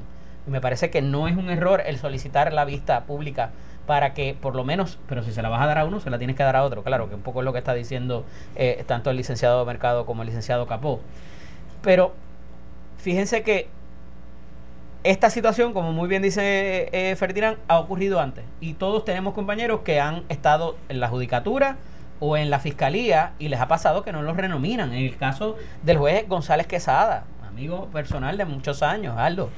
y 0.48 0.50
me 0.50 0.60
parece 0.60 0.90
que 0.90 1.00
no 1.00 1.28
es 1.28 1.36
un 1.36 1.48
error 1.48 1.80
el 1.86 1.98
solicitar 1.98 2.52
la 2.52 2.64
vista 2.64 3.04
pública 3.04 3.50
para 3.88 4.12
que 4.12 4.36
por 4.38 4.54
lo 4.54 4.64
menos, 4.64 4.98
pero 5.08 5.22
si 5.22 5.32
se 5.32 5.40
la 5.40 5.48
vas 5.48 5.62
a 5.62 5.66
dar 5.66 5.78
a 5.78 5.86
uno, 5.86 5.98
se 5.98 6.10
la 6.10 6.18
tienes 6.18 6.36
que 6.36 6.42
dar 6.42 6.56
a 6.56 6.62
otro. 6.62 6.82
Claro, 6.84 7.08
que 7.08 7.14
un 7.14 7.22
poco 7.22 7.40
es 7.40 7.46
lo 7.46 7.54
que 7.54 7.58
está 7.58 7.72
diciendo 7.72 8.26
eh, 8.54 8.84
tanto 8.86 9.08
el 9.08 9.16
licenciado 9.16 9.64
Mercado 9.64 10.04
como 10.04 10.20
el 10.20 10.26
licenciado 10.26 10.66
Capó. 10.66 11.00
Pero 11.80 12.12
fíjense 12.98 13.42
que 13.42 13.68
esta 15.04 15.30
situación, 15.30 15.72
como 15.72 15.94
muy 15.94 16.06
bien 16.06 16.20
dice 16.20 16.90
eh, 16.92 17.16
Ferdinand, 17.16 17.56
ha 17.66 17.78
ocurrido 17.78 18.20
antes. 18.20 18.44
Y 18.60 18.74
todos 18.74 19.06
tenemos 19.06 19.32
compañeros 19.32 19.80
que 19.80 20.00
han 20.00 20.24
estado 20.28 20.76
en 20.90 21.00
la 21.00 21.08
judicatura 21.08 21.78
o 22.20 22.36
en 22.36 22.50
la 22.50 22.58
fiscalía 22.58 23.32
y 23.38 23.48
les 23.48 23.58
ha 23.58 23.68
pasado 23.68 24.02
que 24.02 24.12
no 24.12 24.20
los 24.20 24.36
renominan. 24.36 24.92
En 24.92 25.02
el 25.02 25.16
caso 25.16 25.56
del 25.82 25.96
juez 25.96 26.28
González 26.28 26.66
Quesada, 26.66 27.24
amigo 27.58 27.88
personal 27.92 28.38
de 28.38 28.44
muchos 28.44 28.84
años, 28.84 29.16
Aldo, 29.18 29.50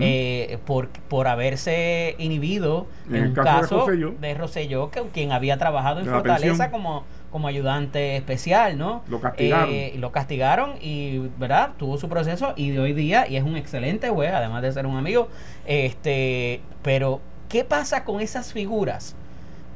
eh, 0.00 0.58
por, 0.64 0.88
por 0.88 1.28
haberse 1.28 2.16
inhibido 2.18 2.86
en, 3.10 3.28
un 3.28 3.34
caso, 3.34 3.86
de, 3.86 4.34
Rosselló. 4.34 4.90
que 4.90 5.02
quien 5.12 5.32
había 5.32 5.58
trabajado 5.58 6.00
en 6.00 6.06
Fortaleza 6.06 6.70
como, 6.70 7.04
como 7.30 7.48
ayudante 7.48 8.16
especial, 8.16 8.78
¿no? 8.78 9.02
Lo 9.06 9.20
castigaron. 9.20 9.68
Eh, 9.70 9.94
lo 9.98 10.12
castigaron 10.12 10.72
y, 10.80 11.18
¿verdad? 11.38 11.72
Tuvo 11.76 11.98
su 11.98 12.08
proceso 12.08 12.54
y 12.56 12.70
de 12.70 12.80
hoy 12.80 12.94
día, 12.94 13.28
y 13.28 13.36
es 13.36 13.44
un 13.44 13.56
excelente 13.56 14.08
juez, 14.08 14.32
además 14.32 14.62
de 14.62 14.72
ser 14.72 14.86
un 14.86 14.96
amigo, 14.96 15.28
este, 15.66 16.62
pero 16.82 17.20
¿qué 17.50 17.64
pasa 17.64 18.04
con 18.04 18.22
esas 18.22 18.54
figuras? 18.54 19.14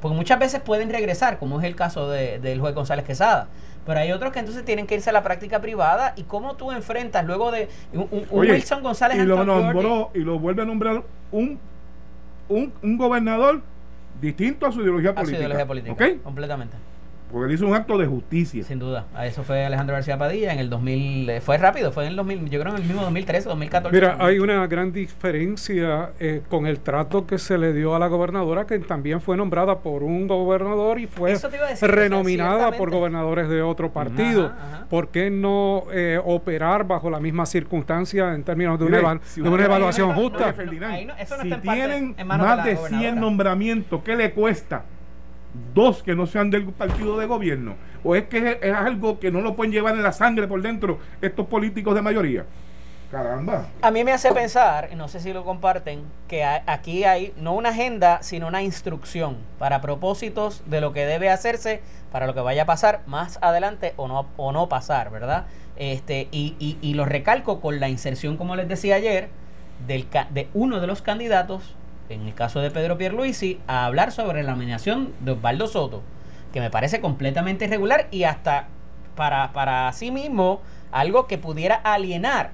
Porque 0.01 0.17
muchas 0.17 0.39
veces 0.39 0.63
pueden 0.63 0.89
regresar, 0.89 1.39
como 1.39 1.61
es 1.61 1.67
el 1.67 1.77
caso 1.77 2.09
de, 2.09 2.39
del 2.39 2.59
juez 2.59 2.75
González 2.75 3.05
Quesada. 3.05 3.49
Pero 3.87 4.01
hay 4.01 4.13
otros 4.13 4.33
que 4.33 4.41
entonces 4.41 4.65
tienen 4.65 4.87
que 4.87 4.97
irse 4.97 5.11
a 5.11 5.13
la 5.13 5.23
práctica 5.23 5.61
privada. 5.61 6.13
¿Y 6.17 6.25
cómo 6.25 6.57
tú 6.57 6.73
enfrentas 6.73 7.25
luego 7.25 7.53
de 7.53 7.69
un, 7.93 8.27
Wilson 8.31 8.83
González 8.83 9.19
y 9.19 9.23
lo 9.25 9.45
nombró 9.45 10.11
y 10.13 10.19
lo 10.19 10.39
vuelve 10.39 10.63
a 10.63 10.65
nombrar 10.65 11.05
un, 11.31 11.59
un, 12.49 12.73
un 12.83 12.97
gobernador 12.99 13.63
distinto 14.21 14.67
a 14.67 14.73
su 14.73 14.83
ideología 14.83 15.15
política? 15.15 15.23
A 15.23 15.37
su 15.37 15.41
ideología 15.41 15.67
política. 15.67 16.07
Completamente. 16.25 16.77
Porque 17.31 17.49
él 17.49 17.55
hizo 17.55 17.67
un 17.67 17.75
acto 17.75 17.99
de 17.99 18.07
justicia. 18.07 18.63
Sin 18.63 18.79
duda. 18.79 19.07
A 19.15 19.27
eso 19.27 19.43
fue 19.43 19.65
Alejandro 19.65 19.95
García 19.95 20.17
Padilla 20.17 20.53
en 20.53 20.59
el 20.59 20.71
2000. 20.71 21.31
Eh, 21.31 21.41
fue 21.41 21.59
rápido, 21.59 21.91
fue 21.93 22.05
en 22.05 22.11
el 22.11 22.17
2000, 22.17 22.51
yo 22.51 22.61
creo 22.61 22.73
en 22.73 22.81
el 22.81 22.87
mismo 22.87 23.03
2013, 23.03 23.49
2014. 23.49 23.95
Mira, 23.95 24.17
hay 24.21 24.39
una 24.39 24.67
gran 24.67 24.93
diferencia 24.93 26.11
eh, 26.21 26.43
con 26.49 26.67
el 26.67 26.81
trato 26.81 27.27
que 27.27 27.39
se 27.39 27.59
le 27.59 27.73
dio 27.73 27.95
a 27.95 27.99
la 27.99 28.07
gobernadora, 28.07 28.67
que 28.67 28.79
también 28.79 29.21
fue 29.21 29.37
nombrada 29.37 29.81
por 29.81 30.03
un 30.03 30.29
gobernador 30.29 31.01
y 31.01 31.07
fue 31.07 31.37
renominada 31.81 32.73
por 32.73 32.91
gobernadores 32.91 33.49
de 33.49 33.63
otro 33.63 33.91
partido. 33.93 34.53
¿Por 34.89 35.09
qué 35.09 35.31
no 35.31 35.85
eh, 35.93 36.21
operar 36.25 36.87
bajo 36.87 37.11
la 37.11 37.19
misma 37.19 37.45
circunstancia 37.45 38.35
en 38.35 38.45
términos 38.45 38.79
de 38.79 38.85
una, 38.85 39.21
una 39.39 39.65
evaluación 39.65 40.15
justa? 40.15 40.55
si 41.43 41.51
tienen 41.61 42.15
más 42.25 42.65
de 42.65 42.77
100 42.77 43.19
nombramientos, 43.19 44.03
¿qué 44.03 44.15
le 44.15 44.33
cuesta? 44.33 44.85
Dos 45.75 46.03
que 46.03 46.15
no 46.15 46.27
sean 46.27 46.51
del 46.51 46.65
partido 46.67 47.19
de 47.19 47.27
gobierno? 47.27 47.75
¿O 48.05 48.15
es 48.15 48.25
que 48.25 48.59
es, 48.61 48.75
algo 48.75 49.19
que 49.19 49.31
no 49.31 49.41
lo 49.41 49.57
pueden 49.57 49.73
llevar 49.73 49.95
en 49.95 50.03
la 50.03 50.13
sangre 50.13 50.47
por 50.47 50.63
dentro 50.63 50.99
estos 51.21 51.47
políticos 51.47 51.95
de 51.95 52.03
mayoría? 52.03 52.45
Caramba. 53.11 53.67
A 53.83 53.91
mí 53.93 54.03
me 54.03 54.13
hace 54.13 54.33
pensar, 54.33 54.91
no 54.97 55.07
sé 55.07 55.21
si 55.21 55.33
lo 55.33 55.45
comparten, 55.45 56.03
que 56.27 56.45
aquí 56.45 57.05
hay 57.05 57.33
no 57.37 57.55
una 57.55 57.69
agenda, 57.69 58.19
sino 58.23 58.49
una 58.49 58.63
instrucción 58.63 59.37
para 59.59 59.81
propósitos 59.81 60.63
de 60.67 60.81
lo 60.81 60.93
que 60.93 61.07
debe 61.07 61.31
hacerse 61.31 61.81
para 62.11 62.27
lo 62.27 62.35
que 62.35 62.41
vaya 62.41 62.63
a 62.63 62.67
pasar 62.67 63.03
más 63.07 63.39
adelante 63.43 63.93
o 63.97 64.09
no, 64.09 64.27
o 64.37 64.51
no 64.51 64.69
pasar, 64.69 65.11
¿verdad? 65.11 65.47
Este, 65.77 66.29
y, 66.33 66.57
y, 66.59 66.79
y 66.81 66.95
lo 66.95 67.05
recalco 67.05 67.61
con 67.61 67.79
la 67.79 67.89
inserción, 67.89 68.37
como 68.37 68.57
les 68.57 68.69
decía 68.69 68.97
ayer, 68.97 69.29
del, 69.87 70.07
de 70.31 70.49
uno 70.55 70.81
de 70.81 70.87
los 70.87 71.03
candidatos 71.03 71.75
en 72.09 72.27
el 72.27 72.35
caso 72.35 72.61
de 72.61 72.71
Pedro 72.71 72.99
Pierluisi, 72.99 73.61
a 73.67 73.85
hablar 73.87 74.13
sobre 74.13 74.43
la 74.43 74.53
nominación 74.53 75.13
de 75.21 75.33
Osvaldo 75.33 75.67
Soto, 75.67 76.03
que 76.53 76.61
me 76.61 76.71
parece 76.71 77.01
completamente 77.01 77.65
irregular 77.67 78.09
y 78.11 78.25
hasta 78.25 78.69
para, 79.15 79.53
para 79.53 79.93
sí 79.93 80.11
mismo 80.11 80.61
algo 80.93 81.27
que 81.27 81.39
pudiera 81.39 81.75
alienar 81.75 82.53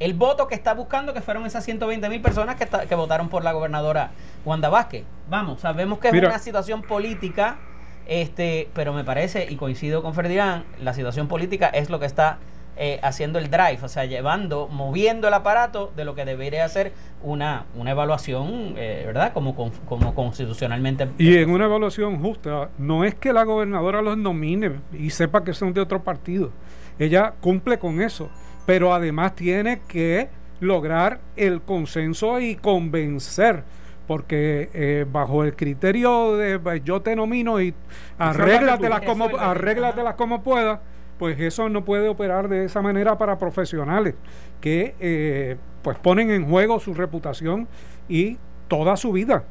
el 0.00 0.14
voto 0.14 0.46
que 0.46 0.54
está 0.54 0.74
buscando, 0.74 1.12
que 1.12 1.20
fueron 1.20 1.44
esas 1.46 1.64
120 1.64 2.08
mil 2.08 2.20
personas 2.20 2.56
que, 2.56 2.66
que 2.66 2.94
votaron 2.94 3.28
por 3.28 3.42
la 3.42 3.52
gobernadora 3.52 4.10
Wanda 4.44 4.68
Vázquez. 4.68 5.04
Vamos, 5.28 5.60
sabemos 5.60 5.98
que 5.98 6.08
es 6.08 6.14
una 6.14 6.38
situación 6.38 6.82
política, 6.82 7.58
este, 8.06 8.68
pero 8.74 8.92
me 8.92 9.04
parece, 9.04 9.46
y 9.50 9.56
coincido 9.56 10.02
con 10.02 10.14
Ferdinand, 10.14 10.64
la 10.80 10.94
situación 10.94 11.26
política 11.26 11.66
es 11.68 11.90
lo 11.90 11.98
que 11.98 12.06
está 12.06 12.38
eh, 12.80 13.00
haciendo 13.02 13.40
el 13.40 13.50
drive, 13.50 13.80
o 13.82 13.88
sea, 13.88 14.04
llevando, 14.04 14.68
moviendo 14.68 15.26
el 15.26 15.34
aparato 15.34 15.92
de 15.96 16.04
lo 16.04 16.14
que 16.14 16.24
debería 16.24 16.68
ser 16.68 16.92
una, 17.24 17.66
una 17.74 17.90
evaluación, 17.90 18.74
eh, 18.76 19.02
¿verdad? 19.04 19.32
Como, 19.32 19.56
como 19.56 20.14
constitucionalmente. 20.14 21.08
Y 21.18 21.38
en 21.38 21.50
una 21.50 21.64
evaluación 21.64 22.22
justa, 22.22 22.70
no 22.78 23.02
es 23.02 23.16
que 23.16 23.32
la 23.32 23.42
gobernadora 23.42 24.00
los 24.00 24.16
nomine 24.16 24.80
y 24.92 25.10
sepa 25.10 25.42
que 25.42 25.54
son 25.54 25.74
de 25.74 25.80
otro 25.80 26.04
partido. 26.04 26.52
Ella 27.00 27.34
cumple 27.40 27.80
con 27.80 28.00
eso, 28.00 28.30
pero 28.64 28.94
además 28.94 29.34
tiene 29.34 29.80
que 29.88 30.28
lograr 30.60 31.18
el 31.34 31.62
consenso 31.62 32.38
y 32.38 32.54
convencer 32.54 33.64
porque 34.06 34.70
eh, 34.72 35.04
bajo 35.10 35.42
el 35.42 35.54
criterio 35.54 36.36
de 36.36 36.80
yo 36.84 37.02
te 37.02 37.14
nomino 37.14 37.60
y 37.60 37.74
arréglatelas 38.18 39.02
como, 39.02 39.26
arréglatelas 39.36 40.14
como 40.14 40.42
puedas 40.42 40.78
pues 41.18 41.38
eso 41.40 41.68
no 41.68 41.84
puede 41.84 42.08
operar 42.08 42.48
de 42.48 42.64
esa 42.64 42.80
manera 42.80 43.18
para 43.18 43.38
profesionales 43.38 44.14
que 44.60 44.94
eh, 45.00 45.56
pues 45.82 45.98
ponen 45.98 46.30
en 46.30 46.48
juego 46.48 46.78
su 46.80 46.94
reputación 46.94 47.68
y 48.08 48.38
toda 48.68 48.96
su 48.96 49.12
vida 49.12 49.44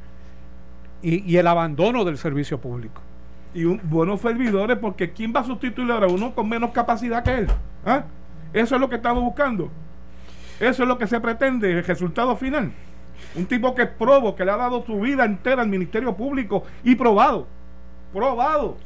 y, 1.02 1.38
el 1.38 1.48
abandono 1.48 2.04
del 2.06 2.18
servicio 2.18 2.60
público. 2.60 3.02
Y 3.54 3.66
un, 3.66 3.80
buenos 3.84 4.22
servidores, 4.22 4.78
porque 4.78 5.12
¿quién 5.12 5.34
va 5.36 5.42
a 5.42 5.44
sustituir 5.44 5.92
a 5.92 6.08
uno 6.08 6.34
con 6.34 6.50
menos 6.50 6.72
capacidad 6.72 7.24
que 7.24 7.36
él? 7.36 7.48
¿Ah? 7.86 8.04
Eso 8.54 8.76
es 8.76 8.82
lo 8.82 8.90
que 8.90 8.96
estamos 8.96 9.24
buscando. 9.24 9.70
Eso 10.60 10.84
es 10.84 10.90
lo 10.90 10.98
que 10.98 11.08
se 11.08 11.20
pretende, 11.20 11.72
el 11.72 11.84
resultado 11.84 12.36
final. 12.36 12.72
Un 13.36 13.46
tipo 13.46 13.76
que 13.76 13.84
es 13.84 13.90
probo, 13.90 14.36
que 14.36 14.44
le 14.44 14.52
ha 14.52 14.58
dado 14.58 14.84
su 14.86 15.00
vida 15.00 15.24
entera 15.24 15.62
al 15.62 15.70
Ministerio 15.70 16.16
Público 16.16 16.64
y 16.84 16.96
probado. 16.96 17.48
Probado 18.12 18.78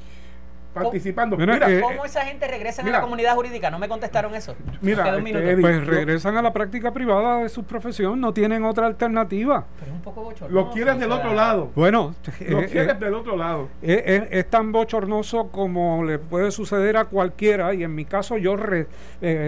participando. 0.74 1.38
Mira, 1.38 1.60
¿Cómo 1.82 2.06
esa 2.06 2.22
gente 2.22 2.48
regresa 2.48 2.82
a 2.82 2.86
la 2.86 3.02
comunidad 3.02 3.36
jurídica? 3.36 3.70
No 3.70 3.80
me 3.80 3.88
contestaron 3.88 4.34
eso. 4.36 4.56
Mira, 4.82 5.18
este, 5.18 5.58
pues 5.58 5.86
regresan 5.86 6.38
a 6.38 6.42
la 6.42 6.54
práctica 6.54 6.92
privada 6.92 7.44
de 7.44 7.50
su 7.50 7.64
profesión, 7.64 8.20
no 8.20 8.34
tienen 8.34 8.64
otra 8.64 8.88
alternativa. 8.88 9.66
Pero 9.80 9.92
es 9.92 9.98
un 9.98 10.02
poco 10.02 10.24
bochornoso. 10.24 10.54
Lo 10.54 10.72
quieres 10.72 11.00
del 11.00 11.12
otro 11.12 11.34
lado. 11.34 11.72
Bueno, 11.76 12.16
lo 12.48 12.62
eh, 12.62 12.68
quieres 12.68 12.96
eh, 12.96 13.00
del 13.00 13.14
otro 13.14 13.38
lado. 13.38 13.70
Eh, 13.82 14.28
es, 14.32 14.50
tan 14.50 14.72
bochornoso 14.72 15.50
como 15.50 16.04
le 16.04 16.20
puede 16.20 16.52
suceder 16.52 16.98
a 16.98 17.06
cualquiera 17.06 17.74
y 17.74 17.84
en 17.84 17.96
mi 17.96 18.06
caso 18.06 18.38
yo 18.38 18.58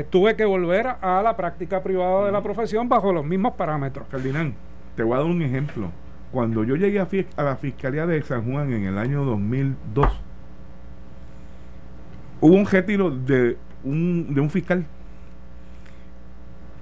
tuve 0.09 0.35
que 0.35 0.45
volver 0.45 0.87
a 1.01 1.21
la 1.23 1.35
práctica 1.35 1.81
privada 1.81 2.25
de 2.25 2.31
la 2.31 2.41
profesión 2.41 2.87
bajo 2.87 3.11
los 3.11 3.25
mismos 3.25 3.53
parámetros. 3.53 4.07
Ferdinand, 4.07 4.53
te 4.95 5.03
voy 5.03 5.15
a 5.15 5.17
dar 5.17 5.25
un 5.25 5.41
ejemplo 5.41 5.91
cuando 6.33 6.63
yo 6.63 6.75
llegué 6.75 6.99
a, 6.99 7.07
a 7.37 7.43
la 7.43 7.55
Fiscalía 7.57 8.07
de 8.07 8.21
San 8.23 8.51
Juan 8.51 8.73
en 8.73 8.85
el 8.85 8.97
año 8.97 9.23
2002, 9.23 10.07
hubo 12.43 12.57
un 12.57 12.65
retiro 12.65 13.09
de 13.09 13.57
un, 13.85 14.33
de 14.33 14.41
un 14.41 14.49
fiscal. 14.49 14.85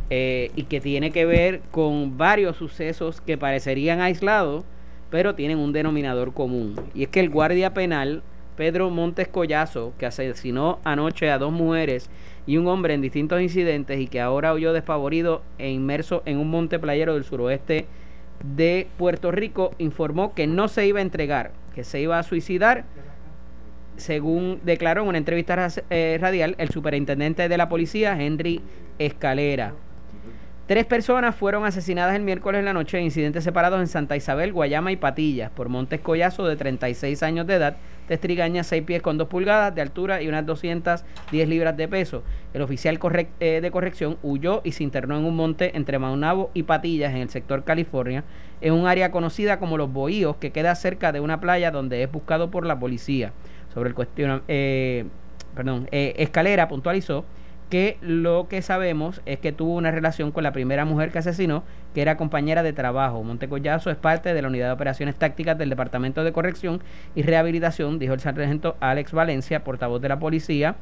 eh, 0.09 0.51
y 0.55 0.63
que 0.63 0.81
tiene 0.81 1.11
que 1.11 1.25
ver 1.25 1.61
con 1.71 2.17
varios 2.17 2.57
sucesos 2.57 3.21
que 3.21 3.37
parecerían 3.37 4.01
aislados, 4.01 4.65
pero 5.09 5.35
tienen 5.35 5.57
un 5.57 5.71
denominador 5.71 6.33
común. 6.33 6.75
Y 6.93 7.03
es 7.03 7.09
que 7.09 7.21
el 7.21 7.29
guardia 7.29 7.73
penal, 7.73 8.23
Pedro 8.57 8.89
Montes 8.89 9.29
Collazo, 9.29 9.93
que 9.97 10.05
asesinó 10.05 10.79
anoche 10.83 11.31
a 11.31 11.37
dos 11.37 11.53
mujeres 11.53 12.09
y 12.45 12.57
un 12.57 12.67
hombre 12.67 12.93
en 12.93 13.01
distintos 13.01 13.41
incidentes 13.41 14.01
y 14.01 14.07
que 14.07 14.19
ahora 14.19 14.53
huyó 14.53 14.73
despavorido 14.73 15.43
e 15.57 15.71
inmerso 15.71 16.23
en 16.25 16.39
un 16.39 16.49
monte 16.49 16.77
playero 16.77 17.13
del 17.13 17.23
suroeste 17.23 17.87
de 18.43 18.87
Puerto 18.97 19.31
Rico, 19.31 19.73
informó 19.77 20.33
que 20.33 20.47
no 20.47 20.67
se 20.67 20.85
iba 20.87 20.99
a 20.99 21.03
entregar, 21.03 21.51
que 21.75 21.83
se 21.83 22.01
iba 22.01 22.17
a 22.17 22.23
suicidar 22.23 22.85
según 24.01 24.59
declaró 24.63 25.03
en 25.03 25.09
una 25.09 25.17
entrevista 25.17 25.67
eh, 25.89 26.17
radial 26.19 26.55
el 26.57 26.69
superintendente 26.69 27.47
de 27.47 27.57
la 27.57 27.69
policía, 27.69 28.19
Henry 28.19 28.61
Escalera. 28.99 29.73
Tres 30.71 30.85
personas 30.85 31.35
fueron 31.35 31.65
asesinadas 31.65 32.15
el 32.15 32.21
miércoles 32.21 32.59
en 32.59 32.63
la 32.63 32.71
noche 32.71 32.97
en 32.97 33.03
incidentes 33.03 33.43
separados 33.43 33.81
en 33.81 33.87
Santa 33.87 34.15
Isabel, 34.15 34.53
Guayama 34.53 34.93
y 34.93 34.95
Patillas 34.95 35.51
por 35.51 35.67
Montes 35.67 35.99
Collazo 35.99 36.47
de 36.47 36.55
36 36.55 37.23
años 37.23 37.45
de 37.45 37.55
edad, 37.55 37.75
testrigaña 38.07 38.63
6 38.63 38.83
pies 38.83 39.01
con 39.01 39.17
2 39.17 39.27
pulgadas 39.27 39.75
de 39.75 39.81
altura 39.81 40.21
y 40.21 40.29
unas 40.29 40.45
210 40.45 41.49
libras 41.49 41.75
de 41.75 41.89
peso. 41.89 42.23
El 42.53 42.61
oficial 42.61 42.97
eh, 43.41 43.59
de 43.61 43.69
corrección 43.71 44.17
huyó 44.23 44.61
y 44.63 44.71
se 44.71 44.83
internó 44.83 45.17
en 45.17 45.25
un 45.25 45.35
monte 45.35 45.75
entre 45.75 45.99
Maunabo 45.99 46.51
y 46.53 46.63
Patillas 46.63 47.11
en 47.11 47.17
el 47.17 47.29
sector 47.29 47.65
California, 47.65 48.23
en 48.61 48.71
un 48.71 48.87
área 48.87 49.11
conocida 49.11 49.59
como 49.59 49.77
Los 49.77 49.91
Bohíos, 49.91 50.37
que 50.37 50.51
queda 50.51 50.73
cerca 50.75 51.11
de 51.11 51.19
una 51.19 51.41
playa 51.41 51.71
donde 51.71 52.01
es 52.01 52.09
buscado 52.09 52.49
por 52.49 52.65
la 52.65 52.79
policía. 52.79 53.33
Sobre 53.73 53.89
el 53.89 53.93
cuestión, 53.93 54.41
eh, 54.47 55.03
perdón, 55.53 55.89
eh, 55.91 56.13
Escalera 56.15 56.69
puntualizó 56.69 57.25
que 57.71 57.97
lo 58.01 58.47
que 58.49 58.61
sabemos 58.61 59.21
es 59.25 59.39
que 59.39 59.53
tuvo 59.53 59.75
una 59.75 59.91
relación 59.91 60.31
con 60.31 60.43
la 60.43 60.51
primera 60.51 60.83
mujer 60.83 61.09
que 61.09 61.19
asesinó, 61.19 61.63
que 61.95 62.01
era 62.01 62.17
compañera 62.17 62.63
de 62.63 62.73
trabajo. 62.73 63.23
Montecollazo 63.23 63.89
es 63.89 63.95
parte 63.95 64.33
de 64.33 64.41
la 64.41 64.49
unidad 64.49 64.67
de 64.67 64.73
operaciones 64.73 65.15
tácticas 65.15 65.57
del 65.57 65.69
Departamento 65.69 66.25
de 66.25 66.33
Corrección 66.33 66.83
y 67.15 67.23
Rehabilitación, 67.23 67.97
dijo 67.97 68.13
el 68.13 68.19
sargento 68.19 68.75
Alex 68.81 69.13
Valencia, 69.13 69.63
portavoz 69.63 70.01
de 70.01 70.09
la 70.09 70.19
policía. 70.19 70.75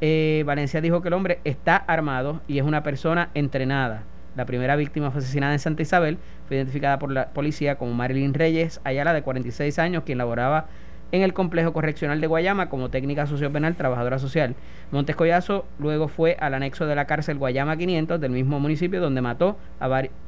Eh, 0.00 0.44
Valencia 0.46 0.80
dijo 0.80 1.02
que 1.02 1.08
el 1.08 1.14
hombre 1.14 1.40
está 1.42 1.76
armado 1.76 2.40
y 2.46 2.58
es 2.58 2.64
una 2.64 2.84
persona 2.84 3.30
entrenada. 3.34 4.04
La 4.36 4.46
primera 4.46 4.76
víctima 4.76 5.10
fue 5.10 5.18
asesinada 5.22 5.52
en 5.52 5.58
Santa 5.58 5.82
Isabel, 5.82 6.18
fue 6.46 6.56
identificada 6.56 7.00
por 7.00 7.10
la 7.10 7.30
policía 7.30 7.74
como 7.74 7.94
Marilyn 7.94 8.32
Reyes 8.32 8.80
Ayala, 8.84 9.12
de 9.12 9.22
46 9.22 9.76
años, 9.80 10.04
quien 10.06 10.18
laboraba 10.18 10.66
en 11.12 11.22
el 11.22 11.34
complejo 11.34 11.72
correccional 11.72 12.20
de 12.20 12.26
Guayama 12.26 12.68
como 12.68 12.88
técnica 12.88 13.26
sociopenal 13.26 13.76
trabajadora 13.76 14.18
social. 14.18 14.54
Montes 14.90 15.14
Collazo 15.14 15.66
luego 15.78 16.08
fue 16.08 16.36
al 16.40 16.54
anexo 16.54 16.86
de 16.86 16.96
la 16.96 17.06
cárcel 17.06 17.38
Guayama 17.38 17.76
500 17.76 18.20
del 18.20 18.32
mismo 18.32 18.58
municipio 18.58 19.00
donde 19.00 19.20
mató 19.20 19.56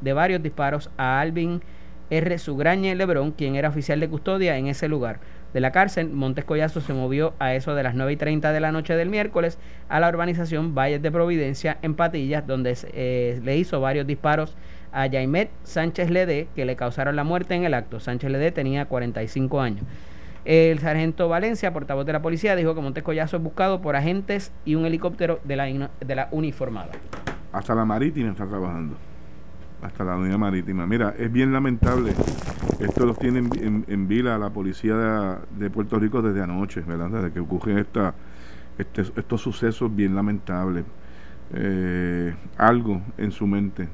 de 0.01 0.13
varios 0.13 0.43
disparos 0.43 0.91
a 0.97 1.21
Alvin 1.21 1.63
R. 2.11 2.39
Sugrañe 2.39 2.95
Lebrón, 2.95 3.33
quien 3.33 3.57
era 3.57 3.71
oficial 3.71 3.99
de 3.99 4.09
custodia 4.09 4.59
en 4.59 4.67
ese 4.67 4.89
lugar. 4.89 5.21
De 5.55 5.61
la 5.61 5.71
cárcel, 5.71 6.11
Montes 6.11 6.45
Collazo 6.45 6.81
se 6.81 6.93
movió 6.93 7.33
a 7.39 7.55
eso 7.55 7.75
de 7.75 7.83
las 7.83 7.95
9 7.95 8.13
y 8.13 8.17
30 8.17 8.53
de 8.53 8.61
la 8.61 8.73
noche 8.73 8.95
del 8.95 9.09
miércoles 9.09 9.59
a 9.89 10.01
la 10.01 10.09
urbanización 10.09 10.75
Valles 10.75 11.01
de 11.01 11.13
Providencia 11.13 11.79
en 11.81 11.95
Patillas, 11.95 12.47
donde 12.47 12.77
eh, 12.93 13.41
le 13.43 13.57
hizo 13.57 13.81
varios 13.81 14.07
disparos 14.07 14.57
a 14.93 15.09
Jaimet 15.09 15.51
Sánchez 15.63 16.11
Ledé, 16.11 16.49
que 16.55 16.65
le 16.65 16.77
causaron 16.77 17.17
la 17.17 17.25
muerte 17.25 17.55
en 17.55 17.65
el 17.65 17.75
acto. 17.75 18.01
Sánchez 18.01 18.31
Ledé 18.31 18.51
tenía 18.51 18.87
45 18.87 19.61
años. 19.61 19.85
El 20.45 20.79
sargento 20.79 21.29
Valencia, 21.29 21.73
portavoz 21.73 22.05
de 22.05 22.13
la 22.13 22.21
policía, 22.23 22.55
dijo 22.55 22.75
que 22.75 22.81
Montes 22.81 23.03
Collazo 23.03 23.39
es 23.39 23.43
buscado 23.43 23.81
por 23.81 23.97
agentes 23.97 24.53
y 24.65 24.75
un 24.75 24.85
helicóptero 24.85 25.41
de 25.45 25.57
la, 25.57 25.91
de 26.01 26.15
la 26.15 26.29
uniformada. 26.33 26.91
Hasta 27.53 27.75
la 27.75 27.85
marítima 27.85 28.31
está 28.31 28.47
trabajando. 28.47 28.95
Hasta 29.83 30.05
la 30.05 30.17
unidad 30.17 30.39
marítima. 30.39 30.87
Mira, 30.87 31.15
es 31.19 31.31
bien 31.33 31.53
lamentable. 31.53 32.13
Esto 32.81 33.07
lo 33.07 33.15
tiene 33.15 33.39
en, 33.39 33.85
en- 33.87 34.09
vila 34.09 34.37
la 34.39 34.51
policía 34.51 34.97
de, 34.97 35.37
de 35.59 35.71
Puerto 35.71 35.99
Rico 35.99 36.21
desde 36.23 36.43
anoche, 36.43 36.81
¿verdad? 36.81 37.09
Desde 37.11 37.33
que 37.33 37.41
ocurren 37.41 37.79
esta, 37.79 38.15
este- 38.79 39.03
estos 39.03 39.41
sucesos 39.41 39.95
bien 39.95 40.15
lamentables. 40.15 40.85
Eh, 41.55 42.35
algo 42.57 43.03
en 43.19 43.31
su 43.31 43.47
mente. 43.47 43.89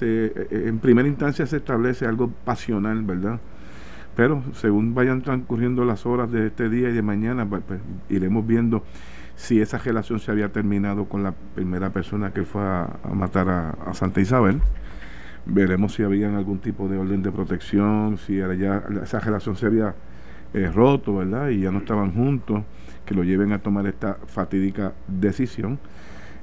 Eh, 0.00 0.32
eh, 0.50 0.64
en 0.68 0.78
primera 0.78 1.08
instancia 1.08 1.46
se 1.46 1.56
establece 1.56 2.06
algo 2.06 2.30
pasional, 2.44 3.02
¿verdad? 3.02 3.40
Pero 4.18 4.42
según 4.52 4.96
vayan 4.96 5.22
transcurriendo 5.22 5.84
las 5.84 6.04
horas 6.04 6.32
de 6.32 6.48
este 6.48 6.68
día 6.68 6.88
y 6.88 6.92
de 6.92 7.02
mañana, 7.02 7.46
pues, 7.46 7.62
iremos 8.08 8.44
viendo 8.44 8.82
si 9.36 9.60
esa 9.60 9.78
relación 9.78 10.18
se 10.18 10.32
había 10.32 10.48
terminado 10.48 11.04
con 11.04 11.22
la 11.22 11.34
primera 11.54 11.90
persona 11.90 12.32
que 12.32 12.42
fue 12.42 12.60
a, 12.60 12.98
matar 13.14 13.48
a, 13.48 13.94
Santa 13.94 14.20
Isabel. 14.20 14.60
Veremos 15.46 15.94
si 15.94 16.02
había 16.02 16.36
algún 16.36 16.58
tipo 16.58 16.88
de 16.88 16.98
orden 16.98 17.22
de 17.22 17.30
protección, 17.30 18.18
si 18.18 18.38
ya, 18.38 18.82
esa 19.04 19.20
relación 19.20 19.54
se 19.54 19.66
había 19.66 19.94
eh, 20.52 20.68
roto, 20.74 21.14
¿verdad? 21.14 21.50
Y 21.50 21.60
ya 21.60 21.70
no 21.70 21.78
estaban 21.78 22.10
juntos, 22.10 22.64
que 23.06 23.14
lo 23.14 23.22
lleven 23.22 23.52
a 23.52 23.60
tomar 23.60 23.86
esta 23.86 24.18
fatídica 24.26 24.94
decisión. 25.06 25.78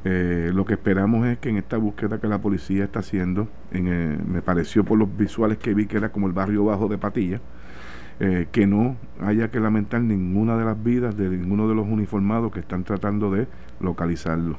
Eh, 0.06 0.52
lo 0.54 0.64
que 0.64 0.76
esperamos 0.76 1.28
es 1.28 1.40
que 1.40 1.50
en 1.50 1.58
esta 1.58 1.76
búsqueda 1.76 2.22
que 2.22 2.28
la 2.30 2.40
policía 2.40 2.86
está 2.86 3.00
haciendo, 3.00 3.50
en, 3.72 3.88
eh, 3.90 4.18
me 4.26 4.42
pareció 4.42 4.86
por 4.86 4.98
los 4.98 5.18
visuales 5.18 5.58
que 5.58 5.74
vi 5.74 5.88
que 5.88 5.98
era 5.98 6.14
como 6.14 6.28
el 6.28 6.34
barrio 6.34 6.64
bajo 6.64 6.88
de 6.88 6.98
Patilla, 6.98 7.42
eh, 8.19 8.47
que 8.51 8.65
no 8.65 8.95
haya 9.19 9.51
que 9.51 9.60
lamentar 9.60 10.01
ninguna 10.01 10.58
de 10.58 10.65
las 10.65 10.82
vidas 10.82 11.17
de 11.17 11.30
ninguno 11.30 11.67
de 11.67 11.75
los 11.75 11.86
uniformados 11.86 12.51
que 12.51 12.62
están 12.62 12.84
tratando 12.84 13.30
de 13.32 13.47
localizarlo. 13.80 14.58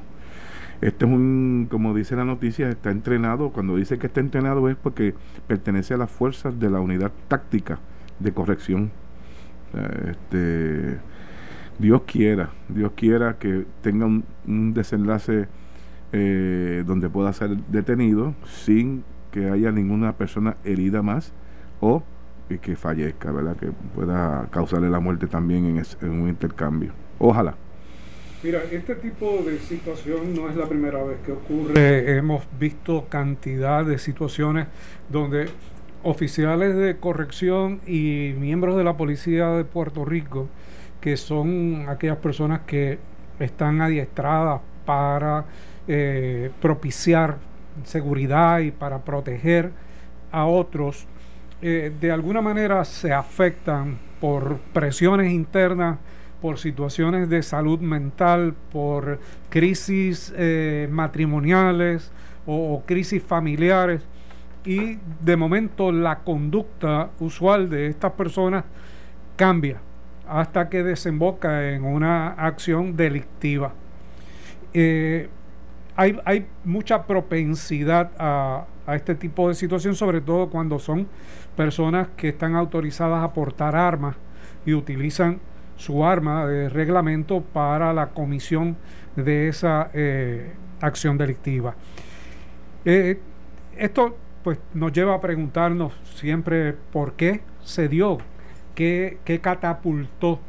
Este 0.79 1.05
es 1.05 1.11
un, 1.11 1.67
como 1.71 1.95
dice 1.95 2.15
la 2.15 2.23
noticia, 2.23 2.69
está 2.69 2.91
entrenado. 2.91 3.49
Cuando 3.49 3.75
dice 3.75 3.97
que 3.97 4.07
está 4.07 4.19
entrenado 4.19 4.69
es 4.69 4.75
porque 4.75 5.15
pertenece 5.47 5.95
a 5.95 5.97
las 5.97 6.11
fuerzas 6.11 6.59
de 6.59 6.69
la 6.69 6.79
unidad 6.79 7.11
táctica 7.27 7.79
de 8.19 8.31
corrección. 8.31 8.91
Este, 10.07 10.99
Dios 11.79 12.03
quiera, 12.05 12.51
Dios 12.69 12.91
quiera 12.95 13.37
que 13.37 13.65
tenga 13.81 14.05
un, 14.05 14.73
desenlace 14.73 15.47
eh, 16.11 16.83
donde 16.85 17.09
pueda 17.09 17.33
ser 17.33 17.57
detenido 17.67 18.35
sin 18.45 19.03
que 19.31 19.49
haya 19.49 19.71
ninguna 19.71 20.13
persona 20.13 20.57
herida 20.63 21.01
más 21.01 21.33
o 21.79 22.03
que 22.61 22.75
fallezca, 22.75 23.31
¿verdad? 23.31 23.55
Que 23.57 23.67
pueda 23.95 24.47
causarle 24.51 24.89
la 24.89 24.99
muerte 24.99 25.27
también 25.27 25.65
en, 25.65 25.83
en 26.01 26.09
un 26.09 26.29
intercambio. 26.29 26.91
Ojalá. 27.19 27.55
Mira, 28.43 28.61
este 28.71 28.95
tipo 28.95 29.43
de 29.45 29.59
situación 29.59 30.33
no 30.35 30.47
es 30.47 30.55
la 30.55 30.67
primera 30.67 31.03
vez 31.03 31.17
que 31.25 31.31
ocurre. 31.31 32.17
hemos 32.17 32.43
visto 32.59 33.07
cantidad 33.09 33.83
de 33.83 33.97
situaciones 33.97 34.67
donde 35.09 35.49
oficiales 36.03 36.75
de 36.75 36.97
corrección 36.97 37.81
y 37.85 38.33
miembros 38.37 38.77
de 38.77 38.83
la 38.83 38.95
policía 38.95 39.49
de 39.49 39.65
Puerto 39.65 40.05
Rico, 40.05 40.47
que 41.01 41.17
son 41.17 41.85
aquellas 41.89 42.17
personas 42.17 42.61
que 42.61 42.99
están 43.39 43.81
adiestradas 43.81 44.61
para 44.85 45.45
eh, 45.87 46.51
propiciar 46.61 47.37
seguridad 47.83 48.59
y 48.59 48.71
para 48.71 48.99
proteger 48.99 49.71
a 50.31 50.45
otros, 50.45 51.07
eh, 51.61 51.91
de 51.99 52.11
alguna 52.11 52.41
manera 52.41 52.83
se 52.85 53.13
afectan 53.13 53.97
por 54.19 54.57
presiones 54.73 55.31
internas 55.31 55.97
por 56.41 56.59
situaciones 56.59 57.29
de 57.29 57.41
salud 57.41 57.79
mental, 57.79 58.53
por 58.71 59.19
crisis 59.49 60.33
eh, 60.37 60.87
matrimoniales 60.91 62.11
o, 62.45 62.83
crisis 62.85 63.23
familiares 63.23 64.01
y 64.63 64.99
de 65.21 65.35
momento 65.35 65.91
la 65.91 66.19
conducta 66.19 67.09
usual 67.19 67.69
de 67.69 67.87
estas 67.87 68.11
personas 68.13 68.65
cambia 69.35 69.77
hasta 70.27 70.69
que 70.69 70.83
desemboca 70.83 71.69
en 71.69 71.83
una 71.85 72.29
acción 72.29 72.95
delictiva. 72.95 73.73
Eh, 74.73 75.29
hay, 75.95 76.19
hay, 76.25 76.45
mucha 76.63 77.07
propensidad 77.07 78.11
a, 78.19 78.65
a, 78.85 78.95
este 78.95 79.15
tipo 79.15 79.47
de 79.47 79.55
situación, 79.55 79.95
sobre 79.95 80.21
todo 80.21 80.49
cuando 80.49 80.77
son 80.77 81.07
personas 81.57 82.07
que 82.15 82.29
están 82.29 82.55
autorizadas 82.55 83.21
a 83.21 83.33
portar 83.33 83.75
armas 83.75 84.15
y 84.65 84.73
utilizan 84.73 85.39
su 85.75 86.05
arma 86.05 86.45
de 86.45 86.69
reglamento 86.69 87.41
para 87.41 87.93
la 87.93 88.11
comisión 88.11 88.77
de 89.15 89.49
esa 89.49 89.89
eh, 89.93 90.53
acción 90.79 91.17
delictiva. 91.17 91.75
Eh, 92.85 93.19
esto 93.75 94.15
pues 94.43 94.59
nos 94.73 94.93
lleva 94.93 95.15
a 95.15 95.19
preguntarnos 95.19 95.93
siempre 96.15 96.73
por 96.93 97.13
qué 97.13 97.41
se 97.63 97.89
dio, 97.89 98.19
qué, 98.75 99.17
qué 99.25 99.39
catapultó 99.39 100.39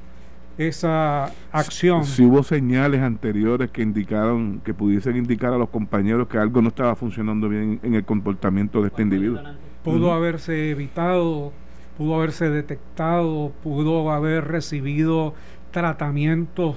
esa 0.58 1.32
acción. 1.52 2.04
Si, 2.04 2.24
hubo 2.24 2.42
señales 2.42 3.00
anteriores 3.00 3.70
que 3.70 3.82
indicaron, 3.82 4.60
que 4.60 4.74
pudiesen 4.74 5.16
indicar 5.16 5.52
a 5.52 5.58
los 5.58 5.68
compañeros 5.68 6.28
que 6.28 6.38
algo 6.38 6.60
no 6.60 6.68
estaba 6.68 6.94
funcionando 6.96 7.48
bien 7.48 7.80
en 7.82 7.94
el 7.94 8.04
comportamiento 8.04 8.82
de 8.82 8.88
este 8.88 9.02
individuo. 9.02 9.40
Pudo 9.82 10.12
haberse 10.12 10.70
evitado 10.70 11.52
pudo 11.98 12.14
haberse 12.14 12.48
detectado, 12.48 13.52
pudo 13.64 14.10
haber 14.12 14.46
recibido 14.46 15.34
tratamientos 15.72 16.76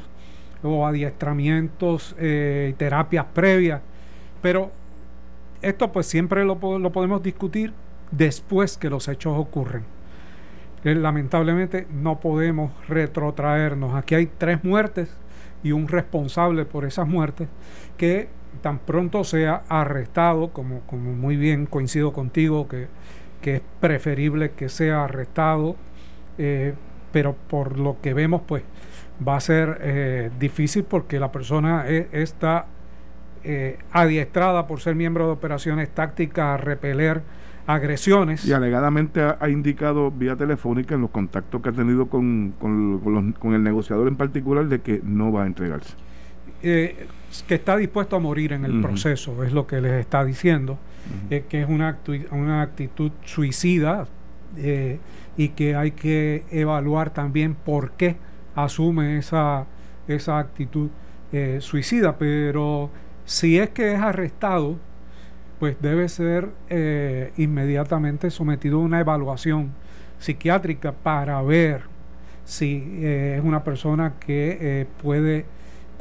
o 0.64 0.88
adiestramientos, 0.88 2.16
eh, 2.20 2.74
terapias 2.78 3.26
previas, 3.34 3.82
pero 4.42 4.72
esto 5.62 5.92
pues 5.92 6.08
siempre 6.08 6.44
lo, 6.44 6.58
lo, 6.80 6.92
podemos 6.92 7.22
discutir 7.22 7.72
después 8.10 8.78
que 8.78 8.90
los 8.90 9.08
hechos 9.08 9.38
ocurren. 9.38 9.84
Eh, 10.84 10.96
lamentablemente 10.96 11.88
no 11.94 12.20
podemos 12.20 12.72
retrotraernos. 12.88 13.94
Aquí 13.94 14.16
hay 14.16 14.26
tres 14.26 14.64
muertes 14.64 15.16
y 15.64 15.72
un 15.72 15.88
responsable 15.88 16.66
por 16.66 16.86
esas 16.86 17.08
muertes 17.08 17.48
que 17.98 18.28
tan 18.62 18.80
pronto 18.80 19.24
sea 19.24 19.64
arrestado, 19.70 20.50
como, 20.50 20.82
como 20.82 21.14
muy 21.14 21.36
bien 21.36 21.66
coincido 21.66 22.14
contigo, 22.14 22.68
que 22.68 22.88
que 23.42 23.56
es 23.56 23.62
preferible 23.80 24.52
que 24.52 24.70
sea 24.70 25.04
arrestado, 25.04 25.76
eh, 26.38 26.74
pero 27.12 27.36
por 27.36 27.78
lo 27.78 27.98
que 28.02 28.14
vemos, 28.14 28.42
pues 28.48 28.64
va 29.28 29.36
a 29.36 29.42
ser 29.42 29.80
eh, 29.82 30.32
difícil 30.40 30.84
porque 30.84 31.20
la 31.20 31.32
persona 31.32 31.88
e, 31.88 32.08
está 32.12 32.68
eh, 33.44 33.80
adiestrada 33.92 34.68
por 34.68 34.80
ser 34.80 34.96
miembro 34.96 35.26
de 35.26 35.34
operaciones 35.34 35.90
tácticas 35.90 36.46
a 36.46 36.58
repeler 36.58 37.22
agresiones. 37.68 38.46
Y 38.46 38.54
alegadamente 38.54 39.22
ha, 39.22 39.50
indicado 39.50 40.12
vía 40.12 40.36
telefónica 40.36 40.96
en 40.96 41.02
los 41.02 41.12
contactos 41.12 41.62
que 41.62 41.70
ha 41.70 41.74
tenido 41.74 42.08
con, 42.08 42.54
con, 42.60 43.54
el 43.54 43.64
negociador 43.64 44.08
en 44.08 44.16
particular 44.16 44.68
de 44.68 44.82
que 44.82 45.02
no 45.04 45.32
va 45.32 45.44
a 45.44 45.48
entregarse. 45.48 45.96
Que 46.62 47.56
está 47.56 47.78
dispuesto 47.78 48.16
a 48.16 48.20
morir 48.20 48.54
en 48.54 48.66
el 48.66 48.82
proceso, 48.82 49.44
es 49.44 49.54
lo 49.54 49.68
que 49.68 49.82
les 49.82 49.94
está 49.94 50.24
diciendo. 50.24 50.78
Eh, 51.30 51.46
que 51.50 51.62
es 51.62 51.70
una, 51.70 51.98
una 52.32 52.62
actitud 52.62 53.12
suicida 53.26 54.08
eh, 54.58 55.00
y 55.38 55.50
que 55.50 55.76
hay 55.76 55.92
que 55.92 56.44
evaluar 56.52 57.12
también 57.12 57.56
por 57.56 57.92
qué 57.92 58.18
asume 58.56 59.18
esa, 59.18 59.66
esa 60.08 60.40
actitud 60.40 60.90
eh, 61.32 61.58
suicida. 61.60 62.18
Pero 62.18 62.90
si 63.26 63.58
es 63.58 63.70
que 63.70 63.94
es 63.94 64.00
arrestado, 64.00 64.78
pues 65.60 65.78
debe 65.80 66.10
ser 66.10 66.50
inmediatamente 67.38 68.32
sometido 68.32 68.80
a 68.80 68.82
una 68.82 69.00
evaluación 69.00 69.72
psiquiátrica 70.18 70.92
para 70.92 71.40
ver 71.44 71.84
si 72.46 73.00
es 73.04 73.44
una 73.44 73.64
persona 73.64 74.14
que 74.20 74.88
puede 75.04 75.46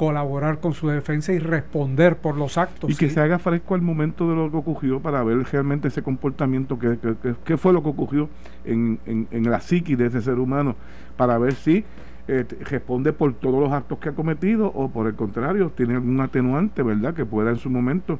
colaborar 0.01 0.59
con 0.59 0.73
su 0.73 0.87
defensa 0.87 1.31
y 1.31 1.37
responder 1.37 2.17
por 2.17 2.35
los 2.35 2.57
actos. 2.57 2.89
Y 2.89 2.95
que 2.95 3.11
se 3.11 3.19
haga 3.19 3.37
fresco 3.37 3.75
al 3.75 3.83
momento 3.83 4.27
de 4.27 4.35
lo 4.35 4.49
que 4.49 4.57
ocurrió 4.57 4.99
para 4.99 5.23
ver 5.23 5.37
realmente 5.43 5.89
ese 5.89 6.01
comportamiento, 6.01 6.79
qué 6.79 6.97
que, 7.45 7.55
fue 7.55 7.71
lo 7.71 7.83
que 7.83 7.89
ocurrió 7.89 8.27
en, 8.65 8.97
en, 9.05 9.51
la 9.51 9.59
psiqui 9.59 9.93
de 9.93 10.07
ese 10.07 10.23
ser 10.23 10.39
humano, 10.39 10.75
para 11.17 11.37
ver 11.37 11.53
si 11.53 11.85
eh, 12.27 12.45
responde 12.61 13.13
por 13.13 13.35
todos 13.35 13.61
los 13.61 13.71
actos 13.71 13.99
que 13.99 14.09
ha 14.09 14.13
cometido 14.13 14.71
o 14.73 14.89
por 14.89 15.05
el 15.05 15.13
contrario, 15.13 15.71
tiene 15.77 15.93
algún 15.93 16.19
atenuante, 16.19 16.81
¿verdad? 16.81 17.13
Que 17.13 17.23
pueda 17.23 17.51
en 17.51 17.57
su 17.57 17.69
momento, 17.69 18.17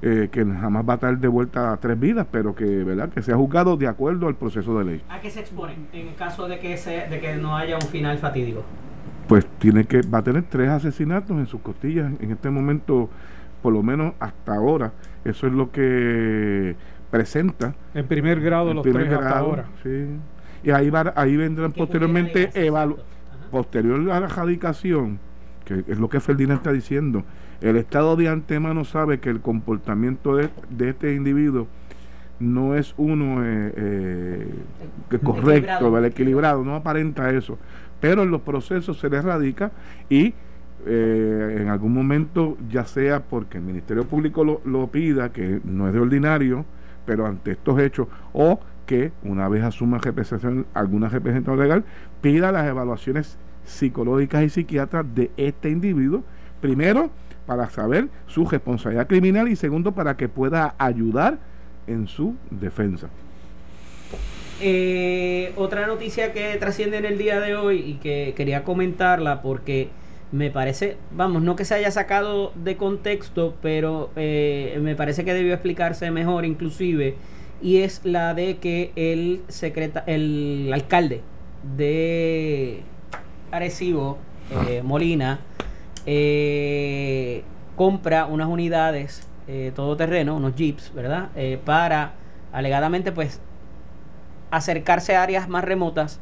eh, 0.00 0.30
que 0.32 0.46
jamás 0.46 0.88
va 0.88 0.94
a 0.94 0.96
estar 0.96 1.18
de 1.18 1.28
vuelta 1.28 1.74
a 1.74 1.76
tres 1.76 2.00
vidas, 2.00 2.26
pero 2.30 2.54
que, 2.54 2.64
¿verdad? 2.64 3.10
Que 3.10 3.20
sea 3.20 3.36
juzgado 3.36 3.76
de 3.76 3.86
acuerdo 3.86 4.28
al 4.28 4.36
proceso 4.36 4.78
de 4.78 4.84
ley. 4.86 5.02
¿A 5.10 5.20
qué 5.20 5.28
se 5.28 5.40
expone 5.40 5.74
en 5.92 6.14
caso 6.14 6.48
de 6.48 6.58
que, 6.58 6.78
se, 6.78 7.06
de 7.06 7.20
que 7.20 7.36
no 7.36 7.54
haya 7.54 7.74
un 7.74 7.88
final 7.88 8.16
fatídico? 8.16 8.64
Pues 9.28 9.46
tiene 9.58 9.84
que 9.84 10.00
va 10.02 10.18
a 10.18 10.22
tener 10.22 10.44
tres 10.44 10.70
asesinatos 10.70 11.36
en 11.36 11.46
sus 11.46 11.60
costillas 11.60 12.10
en 12.20 12.30
este 12.30 12.50
momento 12.50 13.10
por 13.62 13.72
lo 13.72 13.82
menos 13.82 14.14
hasta 14.18 14.54
ahora. 14.54 14.92
Eso 15.24 15.46
es 15.46 15.52
lo 15.52 15.70
que 15.70 16.74
presenta. 17.10 17.74
En 17.94 18.06
primer 18.06 18.40
grado 18.40 18.72
los 18.72 18.84
tres 18.84 19.12
hasta 19.12 19.38
ahora. 19.38 19.66
sí. 19.82 20.06
y 20.62 20.70
ahí 20.70 20.90
va, 20.90 21.12
ahí 21.16 21.36
vendrán 21.36 21.72
posteriormente 21.72 22.50
posterior 23.50 24.10
a 24.10 24.20
la 24.20 24.26
erradicación 24.26 25.18
que 25.64 25.84
es 25.86 25.98
lo 25.98 26.08
que 26.08 26.18
Ferdinand 26.20 26.58
está 26.58 26.72
diciendo. 26.72 27.24
El 27.60 27.76
estado 27.76 28.16
de 28.16 28.28
antemano 28.28 28.84
sabe 28.84 29.20
que 29.20 29.28
el 29.28 29.40
comportamiento 29.40 30.34
de, 30.36 30.48
este 30.80 31.14
individuo 31.14 31.66
no 32.40 32.74
es 32.74 32.94
uno 32.96 33.44
eh, 33.44 33.72
eh, 33.76 35.18
correcto, 35.22 35.98
el 35.98 36.04
equilibrado, 36.06 36.64
no 36.64 36.74
aparenta 36.74 37.30
eso 37.30 37.58
pero 38.00 38.22
en 38.22 38.30
los 38.30 38.42
procesos 38.42 38.98
se 38.98 39.08
le 39.08 39.20
radica 39.20 39.72
y 40.08 40.34
eh, 40.86 41.58
en 41.60 41.68
algún 41.68 41.92
momento, 41.92 42.56
ya 42.70 42.84
sea 42.84 43.20
porque 43.20 43.58
el 43.58 43.64
Ministerio 43.64 44.04
Público 44.04 44.44
lo, 44.44 44.60
lo, 44.64 44.86
pida, 44.86 45.32
que 45.32 45.60
no 45.64 45.88
es 45.88 45.92
de 45.92 46.00
ordinario, 46.00 46.64
pero 47.04 47.26
ante 47.26 47.52
estos 47.52 47.80
hechos, 47.80 48.08
o 48.32 48.60
que 48.86 49.12
una 49.22 49.48
vez 49.48 49.64
asuma 49.64 49.98
representación, 49.98 50.66
alguna 50.74 51.08
representación 51.08 51.58
legal, 51.58 51.84
pida 52.20 52.52
las 52.52 52.66
evaluaciones 52.66 53.38
psicológicas 53.64 54.44
y 54.44 54.48
psiquiatras 54.48 55.04
de 55.14 55.30
este 55.36 55.70
individuo, 55.70 56.22
primero 56.60 57.10
para 57.46 57.70
saber 57.70 58.08
su 58.26 58.44
responsabilidad 58.46 59.06
criminal 59.06 59.48
y 59.48 59.56
segundo 59.56 59.92
para 59.92 60.16
que 60.16 60.28
pueda 60.28 60.74
ayudar 60.78 61.38
en 61.86 62.06
su 62.06 62.36
defensa. 62.50 63.08
Eh, 64.60 65.52
otra 65.56 65.86
noticia 65.86 66.32
que 66.32 66.56
trasciende 66.56 66.98
en 66.98 67.04
el 67.04 67.18
día 67.18 67.40
de 67.40 67.54
hoy 67.54 67.78
y 67.78 67.94
que 67.94 68.34
quería 68.36 68.64
comentarla 68.64 69.40
porque 69.40 69.88
me 70.32 70.50
parece, 70.50 70.96
vamos, 71.10 71.42
no 71.42 71.56
que 71.56 71.64
se 71.64 71.74
haya 71.74 71.90
sacado 71.90 72.52
de 72.54 72.76
contexto, 72.76 73.54
pero 73.62 74.10
eh, 74.16 74.78
me 74.82 74.96
parece 74.96 75.24
que 75.24 75.32
debió 75.32 75.54
explicarse 75.54 76.10
mejor 76.10 76.44
inclusive, 76.44 77.14
y 77.62 77.78
es 77.78 78.00
la 78.04 78.34
de 78.34 78.58
que 78.58 78.92
el 78.96 79.42
secreta, 79.48 80.04
el 80.06 80.70
alcalde 80.72 81.22
de 81.76 82.82
Arecibo, 83.50 84.18
eh, 84.68 84.82
Molina, 84.82 85.40
compra 87.76 88.26
unas 88.26 88.48
unidades 88.48 89.28
eh, 89.46 89.72
todoterreno, 89.74 90.36
unos 90.36 90.54
jeeps, 90.56 90.92
¿verdad? 90.92 91.30
Eh, 91.34 91.58
para 91.64 92.12
alegadamente 92.52 93.12
pues 93.12 93.40
acercarse 94.50 95.16
a 95.16 95.22
áreas 95.22 95.48
más 95.48 95.64
remotas 95.64 96.20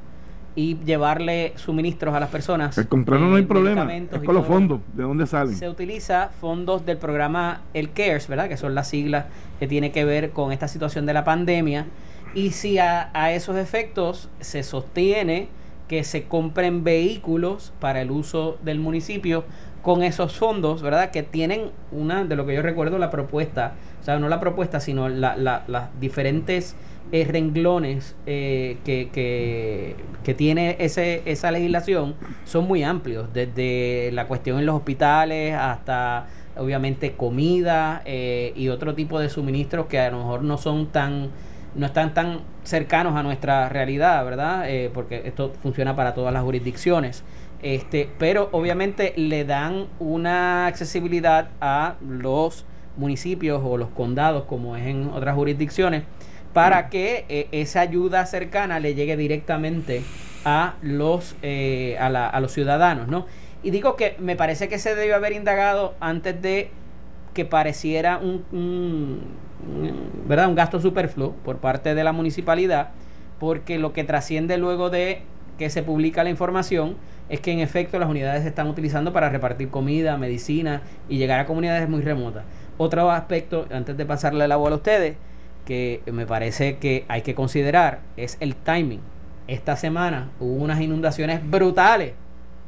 y 0.54 0.78
llevarle 0.86 1.52
suministros 1.56 2.14
a 2.14 2.20
las 2.20 2.30
personas. 2.30 2.78
El 2.78 2.88
comprarlo 2.88 3.26
no 3.26 3.36
hay 3.36 3.42
eh, 3.42 3.46
problema. 3.46 3.84
medicamentos 3.84 4.20
Es 4.20 4.24
con 4.24 4.34
los 4.34 4.46
fondos. 4.46 4.80
¿De 4.94 5.02
dónde 5.02 5.26
salen? 5.26 5.54
Se 5.54 5.68
utiliza 5.68 6.30
fondos 6.40 6.86
del 6.86 6.96
programa 6.96 7.60
El 7.74 7.92
CARES, 7.92 8.26
¿verdad? 8.28 8.48
Que 8.48 8.56
son 8.56 8.74
las 8.74 8.88
siglas 8.88 9.26
que 9.60 9.66
tiene 9.66 9.92
que 9.92 10.04
ver 10.06 10.30
con 10.30 10.52
esta 10.52 10.66
situación 10.68 11.04
de 11.04 11.12
la 11.12 11.24
pandemia. 11.24 11.86
Y 12.34 12.50
si 12.52 12.78
a, 12.78 13.10
a 13.12 13.32
esos 13.32 13.56
efectos 13.56 14.30
se 14.40 14.62
sostiene 14.62 15.48
que 15.88 16.04
se 16.04 16.24
compren 16.24 16.82
vehículos 16.84 17.72
para 17.78 18.00
el 18.00 18.10
uso 18.10 18.58
del 18.64 18.78
municipio 18.80 19.44
con 19.82 20.02
esos 20.02 20.36
fondos, 20.36 20.82
¿verdad? 20.82 21.10
Que 21.10 21.22
tienen 21.22 21.70
una, 21.92 22.24
de 22.24 22.34
lo 22.34 22.44
que 22.46 22.54
yo 22.54 22.62
recuerdo, 22.62 22.98
la 22.98 23.10
propuesta, 23.10 23.74
o 24.00 24.04
sea, 24.04 24.18
no 24.18 24.28
la 24.28 24.40
propuesta, 24.40 24.80
sino 24.80 25.08
la- 25.08 25.36
la- 25.36 25.62
las 25.68 25.88
diferentes 26.00 26.74
eh, 27.12 27.24
renglones 27.24 28.16
eh, 28.26 28.78
que, 28.84 29.10
que, 29.12 29.96
que 30.24 30.34
tiene 30.34 30.76
ese, 30.80 31.22
esa 31.24 31.50
legislación 31.50 32.14
son 32.44 32.66
muy 32.66 32.82
amplios, 32.82 33.32
desde 33.32 34.10
la 34.12 34.26
cuestión 34.26 34.58
en 34.58 34.66
los 34.66 34.76
hospitales 34.76 35.54
hasta 35.54 36.26
obviamente 36.56 37.12
comida 37.12 38.02
eh, 38.04 38.52
y 38.56 38.68
otro 38.68 38.94
tipo 38.94 39.18
de 39.18 39.28
suministros 39.28 39.86
que 39.86 40.00
a 40.00 40.10
lo 40.10 40.18
mejor 40.18 40.42
no 40.42 40.58
son 40.58 40.86
tan 40.86 41.30
no 41.74 41.84
están 41.84 42.14
tan 42.14 42.40
cercanos 42.64 43.14
a 43.16 43.22
nuestra 43.22 43.68
realidad, 43.68 44.24
¿verdad? 44.24 44.64
Eh, 44.66 44.90
porque 44.94 45.22
esto 45.26 45.52
funciona 45.62 45.94
para 45.94 46.14
todas 46.14 46.32
las 46.32 46.42
jurisdicciones. 46.42 47.22
Este, 47.60 48.08
pero 48.18 48.48
obviamente 48.52 49.12
le 49.16 49.44
dan 49.44 49.86
una 49.98 50.68
accesibilidad 50.68 51.50
a 51.60 51.96
los 52.00 52.64
municipios 52.96 53.60
o 53.62 53.76
los 53.76 53.90
condados, 53.90 54.44
como 54.44 54.74
es 54.74 54.86
en 54.86 55.10
otras 55.10 55.34
jurisdicciones, 55.34 56.04
para 56.56 56.88
que 56.88 57.26
eh, 57.28 57.48
esa 57.52 57.80
ayuda 57.82 58.24
cercana 58.24 58.80
le 58.80 58.94
llegue 58.94 59.14
directamente 59.18 60.02
a 60.46 60.76
los, 60.80 61.36
eh, 61.42 61.98
a, 62.00 62.08
la- 62.08 62.28
a 62.28 62.40
los 62.40 62.52
ciudadanos, 62.52 63.08
¿no? 63.08 63.26
Y 63.62 63.70
digo 63.72 63.94
que 63.96 64.16
me 64.20 64.36
parece 64.36 64.66
que 64.68 64.78
se 64.78 64.94
debe 64.94 65.12
haber 65.12 65.32
indagado 65.32 65.94
antes 66.00 66.40
de 66.40 66.70
que 67.34 67.44
pareciera 67.44 68.16
un, 68.16 68.42
un- 68.52 69.20
un- 69.70 70.10
¿verdad? 70.26 70.48
un 70.48 70.54
gasto 70.54 70.80
superfluo 70.80 71.32
por 71.44 71.58
parte 71.58 71.94
de 71.94 72.02
la 72.04 72.12
municipalidad, 72.12 72.88
porque 73.38 73.78
lo 73.78 73.92
que 73.92 74.04
trasciende 74.04 74.56
luego 74.56 74.88
de 74.88 75.20
que 75.58 75.68
se 75.68 75.82
publica 75.82 76.24
la 76.24 76.30
información 76.30 76.96
es 77.28 77.40
que 77.40 77.52
en 77.52 77.58
efecto 77.58 77.98
las 77.98 78.08
unidades 78.08 78.44
se 78.44 78.48
están 78.48 78.68
utilizando 78.68 79.12
para 79.12 79.28
repartir 79.28 79.68
comida, 79.68 80.16
medicina 80.16 80.80
y 81.08 81.18
llegar 81.18 81.38
a 81.40 81.44
comunidades 81.44 81.86
muy 81.86 82.00
remotas. 82.00 82.44
Otro 82.78 83.10
aspecto, 83.10 83.66
antes 83.70 83.94
de 83.96 84.06
pasarle 84.06 84.48
la 84.48 84.56
bola 84.56 84.76
a 84.76 84.78
ustedes, 84.78 85.16
que 85.66 86.00
me 86.10 86.24
parece 86.24 86.78
que 86.78 87.04
hay 87.08 87.20
que 87.20 87.34
considerar 87.34 88.00
es 88.16 88.38
el 88.40 88.54
timing. 88.56 89.00
Esta 89.48 89.76
semana 89.76 90.30
hubo 90.40 90.54
unas 90.54 90.80
inundaciones 90.80 91.40
brutales 91.48 92.14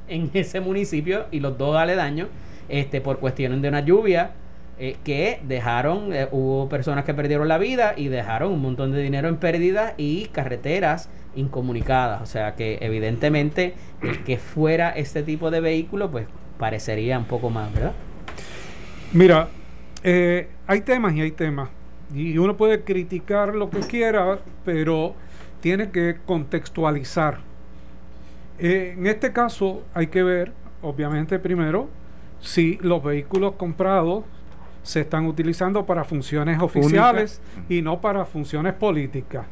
en 0.08 0.30
ese 0.34 0.60
municipio 0.60 1.26
y 1.30 1.40
los 1.40 1.56
dos 1.56 1.76
aledaños 1.76 2.28
este, 2.68 3.00
por 3.00 3.18
cuestiones 3.18 3.62
de 3.62 3.68
una 3.68 3.80
lluvia 3.80 4.32
eh, 4.78 4.96
que 5.02 5.40
dejaron, 5.42 6.12
eh, 6.12 6.28
hubo 6.30 6.68
personas 6.68 7.04
que 7.04 7.14
perdieron 7.14 7.48
la 7.48 7.58
vida 7.58 7.94
y 7.96 8.08
dejaron 8.08 8.52
un 8.52 8.60
montón 8.60 8.92
de 8.92 9.02
dinero 9.02 9.28
en 9.28 9.36
pérdidas 9.36 9.94
y 9.96 10.26
carreteras 10.26 11.08
incomunicadas. 11.34 12.20
O 12.22 12.26
sea 12.26 12.54
que 12.54 12.78
evidentemente 12.80 13.74
el 14.02 14.22
que 14.24 14.38
fuera 14.38 14.90
este 14.90 15.22
tipo 15.22 15.50
de 15.50 15.60
vehículo 15.60 16.10
pues 16.10 16.26
parecería 16.58 17.18
un 17.18 17.24
poco 17.24 17.50
más, 17.50 17.72
¿verdad? 17.72 17.92
Mira, 19.12 19.48
eh, 20.02 20.48
hay 20.66 20.80
temas 20.82 21.14
y 21.14 21.22
hay 21.22 21.30
temas. 21.32 21.70
Y 22.14 22.38
uno 22.38 22.56
puede 22.56 22.82
criticar 22.82 23.54
lo 23.54 23.70
que 23.70 23.80
quiera, 23.80 24.38
pero 24.64 25.14
tiene 25.60 25.90
que 25.90 26.16
contextualizar. 26.26 27.40
Eh, 28.58 28.94
en 28.96 29.06
este 29.06 29.32
caso 29.32 29.82
hay 29.94 30.08
que 30.08 30.22
ver, 30.22 30.52
obviamente, 30.82 31.38
primero, 31.38 31.88
si 32.40 32.78
los 32.80 33.02
vehículos 33.02 33.54
comprados 33.54 34.24
se 34.82 35.00
están 35.00 35.26
utilizando 35.26 35.84
para 35.84 36.04
funciones 36.04 36.60
oficiales 36.60 37.40
y 37.68 37.82
no 37.82 38.00
para 38.00 38.24
funciones 38.24 38.74
políticas. 38.74 39.46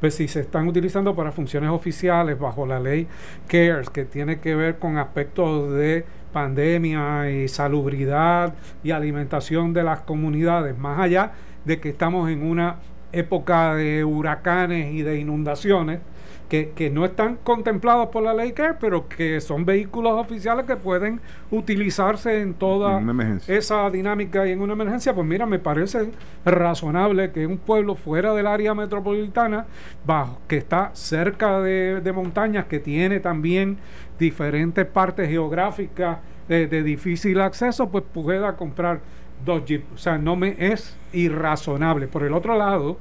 Pues 0.00 0.16
si 0.16 0.26
se 0.26 0.40
están 0.40 0.66
utilizando 0.66 1.14
para 1.14 1.30
funciones 1.30 1.70
oficiales 1.70 2.38
bajo 2.38 2.66
la 2.66 2.80
ley 2.80 3.06
CARES, 3.46 3.88
que 3.88 4.04
tiene 4.04 4.40
que 4.40 4.54
ver 4.54 4.78
con 4.78 4.98
aspectos 4.98 5.72
de 5.72 6.04
pandemia 6.32 7.30
y 7.30 7.48
salubridad 7.48 8.54
y 8.82 8.90
alimentación 8.90 9.72
de 9.72 9.84
las 9.84 10.00
comunidades, 10.00 10.76
más 10.76 10.98
allá 10.98 11.32
de 11.64 11.80
que 11.80 11.90
estamos 11.90 12.30
en 12.30 12.42
una 12.44 12.76
época 13.12 13.74
de 13.74 14.04
huracanes 14.04 14.92
y 14.92 15.02
de 15.02 15.18
inundaciones 15.18 16.00
que, 16.48 16.72
que 16.76 16.90
no 16.90 17.06
están 17.06 17.38
contemplados 17.42 18.08
por 18.08 18.22
la 18.22 18.34
ley 18.34 18.52
CARES, 18.52 18.76
pero 18.78 19.08
que 19.08 19.40
son 19.40 19.64
vehículos 19.64 20.12
oficiales 20.12 20.66
que 20.66 20.76
pueden 20.76 21.18
utilizarse 21.50 22.42
en 22.42 22.52
toda 22.52 23.00
esa 23.48 23.88
dinámica 23.88 24.46
y 24.46 24.52
en 24.52 24.60
una 24.60 24.74
emergencia, 24.74 25.14
pues 25.14 25.26
mira, 25.26 25.46
me 25.46 25.58
parece 25.58 26.10
razonable 26.44 27.30
que 27.32 27.46
un 27.46 27.56
pueblo 27.56 27.94
fuera 27.94 28.34
del 28.34 28.46
área 28.46 28.74
metropolitana, 28.74 29.64
bajo, 30.04 30.40
que 30.46 30.58
está 30.58 30.90
cerca 30.92 31.58
de, 31.60 32.02
de 32.02 32.12
montañas, 32.12 32.66
que 32.66 32.80
tiene 32.80 33.20
también 33.20 33.78
diferentes 34.18 34.84
partes 34.84 35.30
geográficas 35.30 36.18
de, 36.48 36.66
de 36.66 36.82
difícil 36.82 37.40
acceso, 37.40 37.88
pues 37.88 38.04
pueda 38.12 38.56
comprar 38.56 39.00
dos 39.44 39.64
jeeps. 39.64 39.86
O 39.94 39.98
sea, 39.98 40.18
no 40.18 40.36
me 40.36 40.54
es 40.58 40.96
irrazonable. 41.12 42.08
Por 42.08 42.24
el 42.24 42.34
otro 42.34 42.56
lado, 42.56 42.98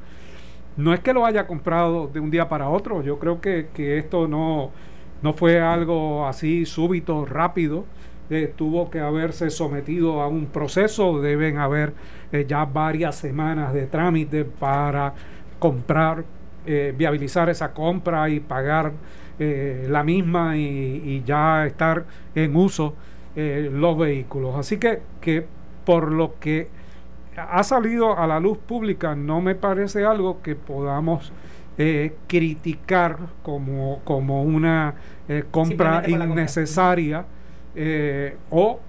no 0.77 0.93
es 0.93 0.99
que 1.01 1.13
lo 1.13 1.25
haya 1.25 1.47
comprado 1.47 2.07
de 2.07 2.19
un 2.19 2.31
día 2.31 2.47
para 2.49 2.69
otro. 2.69 3.01
Yo 3.03 3.19
creo 3.19 3.41
que, 3.41 3.67
que 3.73 3.97
esto 3.97 4.27
no, 4.27 4.71
no 5.21 5.33
fue 5.33 5.59
algo 5.59 6.27
así 6.27 6.65
súbito, 6.65 7.25
rápido. 7.25 7.85
Eh, 8.29 8.53
tuvo 8.55 8.89
que 8.89 9.01
haberse 9.01 9.49
sometido 9.49 10.21
a 10.21 10.27
un 10.27 10.45
proceso. 10.45 11.19
Deben 11.19 11.57
haber 11.57 11.93
eh, 12.31 12.45
ya 12.47 12.65
varias 12.65 13.15
semanas 13.15 13.73
de 13.73 13.87
trámite 13.87 14.45
para 14.45 15.13
comprar, 15.59 16.23
eh, 16.65 16.93
viabilizar 16.97 17.49
esa 17.49 17.73
compra 17.73 18.29
y 18.29 18.39
pagar 18.39 18.93
la 19.39 20.03
misma 20.03 20.55
y, 20.55 20.61
y 21.03 21.23
ya 21.25 21.65
estar 21.65 22.05
en 22.35 22.55
uso 22.55 22.93
los 23.35 23.97
vehículos. 23.97 24.55
Así 24.55 24.77
que, 24.77 25.01
que 25.19 25.47
por 25.85 26.11
lo 26.11 26.39
que 26.39 26.69
ha 27.35 27.63
salido 27.63 28.17
a 28.17 28.27
la 28.27 28.39
luz 28.39 28.57
pública, 28.57 29.15
no 29.15 29.41
me 29.41 29.55
parece 29.55 30.05
algo 30.05 30.41
que 30.41 30.55
podamos 30.55 31.31
eh, 31.77 32.13
criticar 32.27 33.17
como, 33.41 34.01
como 34.03 34.43
una 34.43 34.93
eh, 35.27 35.45
compra 35.49 36.03
innecesaria 36.07 37.25
eh, 37.73 38.35
o 38.49 38.79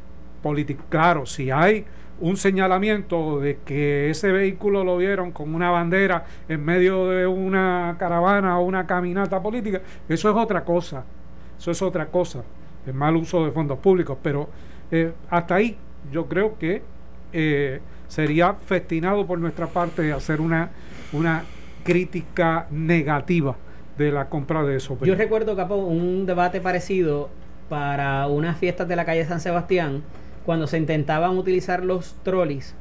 política. 0.43 0.83
Claro, 0.89 1.25
si 1.25 1.51
hay 1.51 1.85
un 2.21 2.37
señalamiento 2.37 3.41
de 3.41 3.59
que 3.65 4.11
ese 4.11 4.31
vehículo 4.31 4.85
lo 4.85 4.97
vieron 4.97 5.33
con 5.33 5.55
una 5.55 5.71
bandera 5.71 6.25
en 6.49 6.65
medio 6.65 7.09
de 7.09 7.27
una 7.27 7.97
caravana 7.99 8.59
o 8.59 8.65
una 8.65 8.87
caminata 8.87 9.43
política, 9.43 9.81
eso 10.09 10.31
es 10.31 10.37
otra 10.37 10.65
cosa. 10.65 11.05
Eso 11.59 11.71
es 11.71 11.83
otra 11.83 12.07
cosa. 12.07 12.43
El 12.87 12.95
mal 12.95 13.15
uso 13.17 13.45
de 13.45 13.53
fondos 13.53 13.79
públicos. 13.79 14.19
Pero 14.21 14.49
eh, 14.91 15.13
hasta 15.31 15.55
ahí 15.57 15.77
yo 16.11 16.27
creo 16.27 16.59
que 16.59 16.83
eh, 17.33 17.81
sería 18.09 18.55
festinado 18.55 19.27
por 19.27 19.39
nuestra 19.39 19.67
parte 19.67 20.13
hacer 20.13 20.41
una, 20.41 20.71
una 21.13 21.45
crítica 21.85 22.67
negativa 22.71 23.57
de 23.97 24.11
la 24.11 24.29
compra 24.29 24.63
de 24.65 24.77
esos 24.77 24.99
Yo 25.01 25.15
recuerdo, 25.15 25.57
Capo, 25.57 25.77
un 25.77 26.27
debate 26.27 26.61
parecido 26.61 27.31
para 27.69 28.27
unas 28.27 28.59
fiestas 28.59 28.89
de 28.89 28.97
la 28.97 29.05
calle 29.05 29.25
San 29.25 29.41
Sebastián, 29.41 30.03
cuando 30.45 30.67
se 30.67 30.77
intentaban 30.77 31.39
utilizar 31.39 31.85
los 31.85 32.15
trolis 32.23 32.75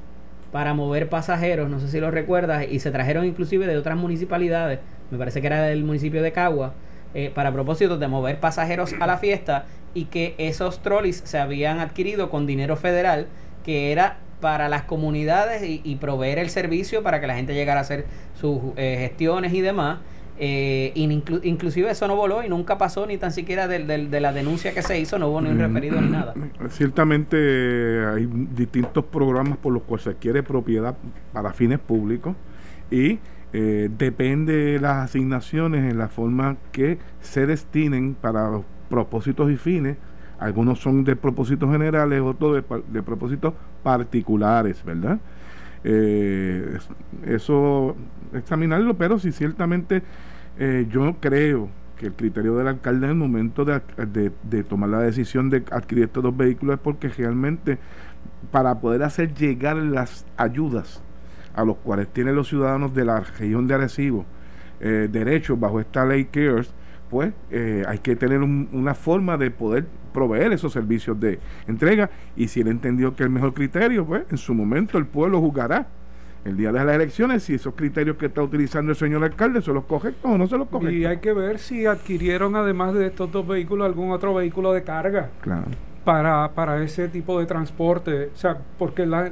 para 0.51 0.73
mover 0.73 1.09
pasajeros, 1.09 1.69
no 1.69 1.79
sé 1.79 1.87
si 1.87 1.99
lo 1.99 2.11
recuerdas, 2.11 2.65
y 2.69 2.79
se 2.79 2.91
trajeron 2.91 3.25
inclusive 3.25 3.67
de 3.67 3.77
otras 3.77 3.97
municipalidades, 3.97 4.79
me 5.11 5.17
parece 5.17 5.39
que 5.41 5.47
era 5.47 5.61
del 5.61 5.83
municipio 5.83 6.21
de 6.21 6.31
Cagua, 6.31 6.73
eh, 7.13 7.31
para 7.33 7.51
propósito 7.51 7.97
de 7.97 8.07
mover 8.07 8.39
pasajeros 8.39 8.93
a 8.99 9.07
la 9.07 9.17
fiesta 9.17 9.65
y 9.93 10.05
que 10.05 10.35
esos 10.37 10.81
trolis 10.81 11.21
se 11.25 11.37
habían 11.37 11.79
adquirido 11.79 12.29
con 12.29 12.45
dinero 12.47 12.75
federal 12.77 13.27
que 13.65 13.91
era 13.91 14.17
para 14.39 14.69
las 14.69 14.83
comunidades 14.83 15.61
y, 15.63 15.81
y 15.83 15.95
proveer 15.97 16.39
el 16.39 16.49
servicio 16.49 17.03
para 17.03 17.21
que 17.21 17.27
la 17.27 17.35
gente 17.35 17.53
llegara 17.53 17.79
a 17.79 17.83
hacer 17.83 18.05
sus 18.39 18.59
eh, 18.75 18.97
gestiones 18.99 19.53
y 19.53 19.61
demás. 19.61 19.99
Eh, 20.43 20.91
inclu- 20.95 21.41
inclusive 21.43 21.91
eso 21.91 22.07
no 22.07 22.15
voló 22.15 22.43
y 22.43 22.49
nunca 22.49 22.79
pasó 22.79 23.05
ni 23.05 23.17
tan 23.17 23.31
siquiera 23.31 23.67
del- 23.67 23.85
del- 23.85 24.09
de, 24.09 24.19
la 24.21 24.33
denuncia 24.33 24.73
que 24.73 24.81
se 24.81 24.97
hizo, 24.99 25.19
no 25.19 25.27
hubo 25.27 25.39
ni 25.41 25.49
un 25.51 25.59
referido 25.59 26.01
ni 26.01 26.09
nada. 26.09 26.33
Ciertamente 26.69 27.37
eh, 27.39 28.05
hay 28.15 28.27
distintos 28.55 29.05
programas 29.05 29.57
por 29.59 29.71
los 29.73 29.83
cuales 29.83 30.05
se 30.05 30.09
adquiere 30.11 30.41
propiedad 30.41 30.95
para 31.33 31.53
fines 31.53 31.77
públicos 31.77 32.35
y 32.89 33.19
eh, 33.53 33.89
depende 33.95 34.55
de 34.55 34.79
las 34.79 34.97
asignaciones 35.09 35.91
en 35.91 35.99
la 35.99 36.07
forma 36.07 36.57
que 36.71 36.97
se 37.21 37.45
destinen 37.45 38.15
para 38.15 38.49
los 38.49 38.63
propósitos 38.91 39.51
y 39.51 39.57
fines 39.57 39.97
Algunos 40.39 40.79
son 40.81 41.03
de 41.05 41.15
propósitos 41.17 41.71
generales, 41.71 42.21
otros 42.21 42.55
de, 42.55 42.83
de 42.89 43.03
propósitos 43.03 43.55
particulares, 43.83 44.83
¿verdad? 44.85 45.19
Eh, 45.83 46.77
es- 46.77 46.89
eso 47.25 47.95
examinarlo, 48.33 48.95
pero 48.97 49.19
si 49.19 49.31
ciertamente 49.31 50.03
eh, 50.59 50.87
yo 50.91 51.15
creo 51.19 51.69
que 51.97 52.07
el 52.07 52.13
criterio 52.15 52.55
del 52.57 52.67
alcalde 52.67 53.05
en 53.07 53.11
el 53.11 53.17
momento 53.17 53.65
de 53.65 54.63
tomar 54.63 54.89
la 54.89 54.99
decisión 55.01 55.49
de 55.49 55.63
adquirir 55.71 56.05
estos 56.05 56.23
dos 56.23 56.35
vehículos 56.37 56.75
es 56.75 56.81
porque 56.81 57.09
realmente 57.09 57.77
para 58.51 58.79
poder 58.79 59.03
hacer 59.03 59.33
llegar 59.35 59.77
las 59.77 60.25
ayudas 60.37 61.03
a 61.55 61.63
los 61.65 61.77
cuales 61.77 62.07
tienen 62.09 62.35
los 62.35 62.47
ciudadanos 62.49 62.93
de 62.93 63.05
la 63.05 63.19
región 63.21 63.67
de 63.67 63.75
Arecibo 63.75 64.25
eh, 64.79 65.09
derechos 65.11 65.59
bajo 65.59 65.79
esta 65.79 66.05
ley 66.05 66.25
CARES, 66.25 66.73
pues 67.11 67.33
eh, 67.51 67.83
hay 67.87 67.99
que 67.99 68.15
tener 68.15 68.39
un- 68.39 68.69
una 68.71 68.95
forma 68.95 69.37
de 69.37 69.51
poder 69.51 69.85
proveer 70.13 70.53
esos 70.53 70.71
servicios 70.73 71.19
de 71.19 71.37
entrega 71.67 72.09
y 72.37 72.47
si 72.47 72.61
él 72.61 72.69
entendió 72.69 73.15
que 73.15 73.23
el 73.23 73.29
mejor 73.29 73.53
criterio, 73.53 74.05
pues 74.05 74.23
en 74.31 74.37
su 74.37 74.53
momento 74.55 74.97
el 74.97 75.05
pueblo 75.05 75.39
juzgará 75.41 75.87
el 76.45 76.57
día 76.57 76.71
de 76.71 76.83
las 76.83 76.95
elecciones 76.95 77.43
si 77.43 77.53
esos 77.53 77.75
criterios 77.75 78.15
que 78.17 78.25
está 78.27 78.41
utilizando 78.41 78.91
el 78.93 78.95
señor 78.97 79.23
alcalde 79.23 79.61
son 79.61 79.75
los 79.75 79.83
correctos 79.83 80.31
o 80.31 80.37
no 80.37 80.47
son 80.47 80.59
los 80.59 80.69
correctos. 80.69 80.93
Y 80.93 81.05
hay 81.05 81.17
que 81.17 81.33
ver 81.33 81.59
si 81.59 81.85
adquirieron 81.85 82.55
además 82.55 82.93
de 82.95 83.07
estos 83.07 83.31
dos 83.31 83.45
vehículos 83.45 83.85
algún 83.85 84.11
otro 84.11 84.33
vehículo 84.33 84.71
de 84.73 84.81
carga 84.83 85.29
Claro. 85.41 85.65
para, 86.03 86.49
para 86.55 86.81
ese 86.83 87.09
tipo 87.09 87.39
de 87.39 87.45
transporte. 87.45 88.29
O 88.33 88.37
sea, 88.37 88.57
porque 88.79 89.05
la, 89.05 89.29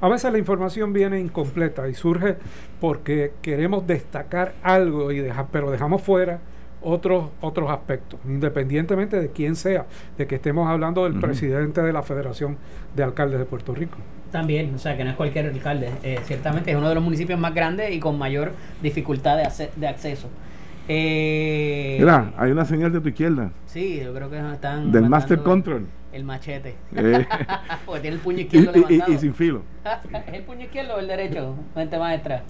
a 0.00 0.08
veces 0.08 0.30
la 0.30 0.38
información 0.38 0.92
viene 0.92 1.18
incompleta 1.18 1.88
y 1.88 1.94
surge 1.94 2.36
porque 2.80 3.32
queremos 3.42 3.86
destacar 3.86 4.54
algo, 4.62 5.10
y 5.12 5.18
deja, 5.18 5.46
pero 5.50 5.70
dejamos 5.70 6.02
fuera 6.02 6.38
otros 6.84 7.30
otros 7.40 7.70
aspectos, 7.70 8.18
independientemente 8.26 9.20
de 9.20 9.30
quién 9.30 9.56
sea, 9.56 9.86
de 10.18 10.26
que 10.26 10.34
estemos 10.36 10.68
hablando 10.68 11.04
del 11.04 11.18
presidente 11.20 11.82
de 11.82 11.92
la 11.92 12.02
Federación 12.02 12.56
de 12.94 13.02
Alcaldes 13.02 13.38
de 13.38 13.44
Puerto 13.44 13.74
Rico. 13.74 13.96
También, 14.30 14.74
o 14.74 14.78
sea, 14.78 14.96
que 14.96 15.04
no 15.04 15.10
es 15.10 15.16
cualquier 15.16 15.46
alcalde. 15.46 15.90
Eh, 16.02 16.18
ciertamente 16.24 16.70
es 16.70 16.76
uno 16.76 16.88
de 16.88 16.94
los 16.94 17.04
municipios 17.04 17.38
más 17.38 17.54
grandes 17.54 17.92
y 17.94 18.00
con 18.00 18.18
mayor 18.18 18.52
dificultad 18.82 19.36
de, 19.36 19.68
de 19.76 19.86
acceso. 19.86 20.28
Eh, 20.88 21.96
Mira, 22.00 22.32
hay 22.36 22.50
una 22.50 22.64
señal 22.64 22.92
de 22.92 23.00
tu 23.00 23.08
izquierda, 23.08 23.50
Sí, 23.66 24.00
yo 24.04 24.12
creo 24.12 24.28
que 24.30 24.36
están. 24.38 24.90
del 24.90 25.02
mandando 25.02 25.08
Master 25.10 25.38
Control. 25.40 25.86
El 26.12 26.24
machete. 26.24 26.74
Eh, 26.94 27.26
Porque 27.86 28.00
tiene 28.02 28.16
el 28.16 28.22
puño 28.22 28.38
y, 28.38 28.42
izquierdo 28.42 28.72
y- 28.74 28.78
y- 28.80 28.82
levantado. 28.82 29.12
y 29.12 29.18
sin 29.18 29.34
filo. 29.34 29.62
¿Es 30.28 30.28
el 30.34 30.42
puño 30.42 30.60
izquierdo 30.64 30.94
o 30.96 30.98
el 30.98 31.08
derecho? 31.08 31.54
Mente 31.74 31.98
maestra. 31.98 32.42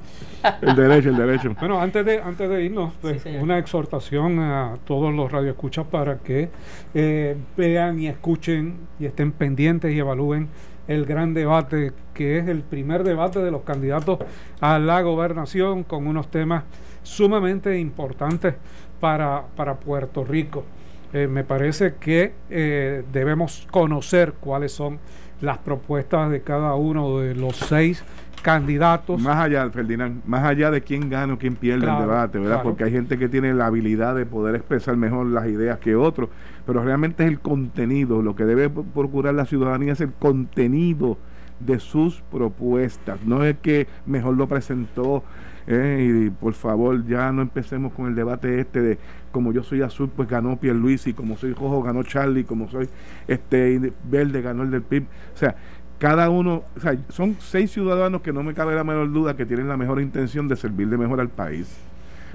El 0.61 0.75
derecho, 0.75 1.11
el 1.11 1.17
derecho. 1.17 1.55
Bueno, 1.61 1.81
antes 1.81 2.05
de, 2.05 2.21
antes 2.21 2.49
de 2.51 2.65
irnos, 2.65 2.93
pues, 3.01 3.25
una 3.41 3.59
exhortación 3.59 4.41
a 4.41 4.77
todos 4.85 5.15
los 5.15 5.31
radioescuchas 5.31 5.87
para 5.87 6.19
que 6.19 6.49
eh, 6.95 7.37
vean 7.57 8.01
y 8.01 8.09
escuchen 8.09 8.79
y 8.99 9.07
estén 9.07 9.31
pendientes 9.33 9.93
y 9.95 9.99
evalúen 10.01 10.49
el 10.89 11.07
gran 11.07 11.33
debate 11.33 11.93
que 12.13 12.39
es 12.39 12.49
el 12.49 12.63
primer 12.63 13.05
debate 13.05 13.39
de 13.39 13.53
los 13.53 13.63
candidatos 13.63 14.19
a 14.61 14.81
la 14.81 15.01
gobernación 15.03 15.85
con 15.85 16.09
unos 16.09 16.29
temas 16.29 16.65
sumamente 17.05 17.79
importantes 17.79 18.55
para, 19.01 19.45
para 19.57 19.75
Puerto 19.77 20.25
Rico. 20.25 20.65
Eh, 21.13 21.27
me 21.27 21.45
parece 21.45 21.95
que 22.01 22.33
eh, 22.51 23.05
debemos 23.13 23.67
conocer 23.71 24.35
cuáles 24.41 24.73
son 24.73 24.99
las 25.41 25.59
propuestas 25.59 26.31
de 26.31 26.41
cada 26.41 26.75
uno 26.75 27.19
de 27.19 27.35
los 27.35 27.57
seis 27.57 28.03
candidatos. 28.43 29.21
Más 29.21 29.37
allá, 29.37 29.69
Ferdinand, 29.71 30.23
más 30.27 30.45
allá 30.45 30.71
de 30.71 30.81
quién 30.83 31.09
gana 31.11 31.35
o 31.35 31.39
quién 31.39 31.55
pierde 31.55 31.83
Claro, 31.83 32.03
el 32.03 32.09
debate, 32.09 32.39
¿verdad? 32.39 32.55
claro. 32.57 32.69
Porque 32.71 32.85
hay 32.85 32.93
gente 32.93 33.19
que 33.19 33.29
tiene 33.29 33.55
la 33.55 33.67
habilidad 33.67 34.15
de 34.15 34.27
poder 34.27 34.55
expresar 34.57 34.97
mejor 34.97 35.27
las 35.27 35.47
ideas 35.47 35.79
que 35.79 35.95
otros, 35.95 36.29
pero 36.67 36.83
realmente 36.83 37.25
es 37.25 37.29
el 37.29 37.41
contenido, 37.41 38.23
lo 38.23 38.35
que 38.35 38.45
debe 38.45 38.69
procurar 38.69 39.35
la 39.35 39.47
ciudadanía 39.47 39.93
es 39.93 40.01
el 40.01 40.13
contenido 40.13 41.19
de 41.61 41.79
sus 41.79 42.23
propuestas, 42.33 43.19
no 43.25 43.45
es 43.45 43.57
que 43.59 43.87
mejor 44.07 44.37
lo 44.37 44.49
presentó, 44.49 45.23
eh, 45.67 46.27
y 46.27 46.31
por 46.31 46.55
favor 46.55 47.07
ya 47.07 47.31
no 47.33 47.43
empecemos 47.43 47.93
con 47.93 48.07
el 48.07 48.15
debate 48.15 48.61
este 48.61 48.81
de 48.81 48.99
como 49.31 49.53
yo 49.53 49.63
soy 49.63 49.83
azul 49.83 50.11
pues 50.15 50.29
ganó 50.29 50.57
Pierluisi, 50.59 51.13
como 51.13 51.37
soy 51.37 51.53
rojo 51.55 51.83
ganó 51.83 52.03
Charlie, 52.03 52.45
como 52.45 52.69
soy 52.69 52.89
este 53.29 53.93
verde 54.05 54.43
ganó 54.43 54.63
el 54.63 54.71
del 54.71 54.83
PIB, 54.83 55.05
o 55.35 55.39
sea, 55.39 55.55
cada 55.99 56.31
uno, 56.31 56.65
o 56.77 56.81
sea, 56.81 56.97
son 57.11 57.37
seis 57.39 57.71
ciudadanos 57.71 58.23
que 58.23 58.33
no 58.33 58.43
me 58.43 58.55
cabe 58.55 58.75
la 58.75 58.83
menor 58.83 59.13
duda 59.13 59.37
que 59.37 59.47
tienen 59.47 59.69
la 59.69 59.77
mejor 59.77 60.01
intención 60.01 60.49
de 60.49 60.57
servirle 60.57 60.97
mejor 60.99 61.21
al 61.21 61.29
país. 61.29 61.79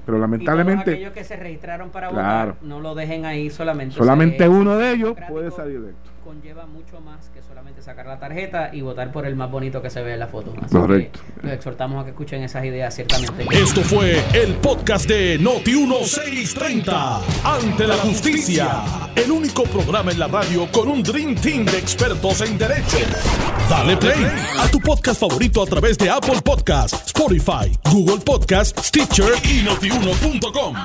Pero 0.06 0.16
Y 0.16 0.20
todos 0.20 0.30
lamentablemente, 0.30 0.92
aquellos 0.92 1.12
que 1.12 1.22
se 1.22 1.36
registraron 1.36 1.90
para 1.90 2.08
Claro. 2.08 2.52
votar, 2.54 2.66
no 2.66 2.80
lo 2.80 2.94
dejen 2.94 3.26
ahí 3.26 3.50
solamente. 3.50 3.94
solamente 3.94 4.48
uno 4.48 4.78
de 4.78 4.92
ellos 4.92 5.14
puede 5.28 5.50
salir 5.50 5.76
electo. 5.76 6.10
Conlleva 6.28 6.66
mucho 6.66 7.00
más 7.00 7.30
que 7.30 7.40
solamente 7.42 7.80
sacar 7.80 8.04
la 8.04 8.18
tarjeta 8.18 8.68
y 8.70 8.82
votar 8.82 9.10
por 9.10 9.24
el 9.24 9.34
más 9.34 9.50
bonito 9.50 9.80
que 9.80 9.88
se 9.88 10.02
ve 10.02 10.12
en 10.12 10.18
la 10.18 10.26
foto. 10.26 10.52
Así 10.62 10.76
Correcto. 10.76 11.20
que 11.40 11.46
los 11.46 11.56
exhortamos 11.56 12.02
a 12.02 12.04
que 12.04 12.10
escuchen 12.10 12.42
esas 12.42 12.66
ideas, 12.66 12.94
ciertamente. 12.94 13.46
Esto 13.50 13.80
fue 13.80 14.22
el 14.34 14.52
podcast 14.56 15.08
de 15.08 15.40
Noti1630. 15.40 17.20
Ante 17.44 17.86
la 17.86 17.94
justicia. 17.94 18.82
El 19.16 19.30
único 19.30 19.62
programa 19.62 20.10
en 20.12 20.18
la 20.18 20.28
radio 20.28 20.70
con 20.70 20.88
un 20.88 21.02
Dream 21.02 21.34
Team 21.34 21.64
de 21.64 21.78
expertos 21.78 22.42
en 22.42 22.58
derecho. 22.58 22.98
Dale 23.70 23.96
play 23.96 24.22
a 24.58 24.68
tu 24.70 24.80
podcast 24.80 25.18
favorito 25.18 25.62
a 25.62 25.66
través 25.66 25.96
de 25.96 26.10
Apple 26.10 26.42
Podcasts, 26.44 27.06
Spotify, 27.06 27.74
Google 27.90 28.22
Podcasts, 28.22 28.86
Stitcher 28.86 29.32
y 29.44 29.62
notiuno.com. 29.62 30.76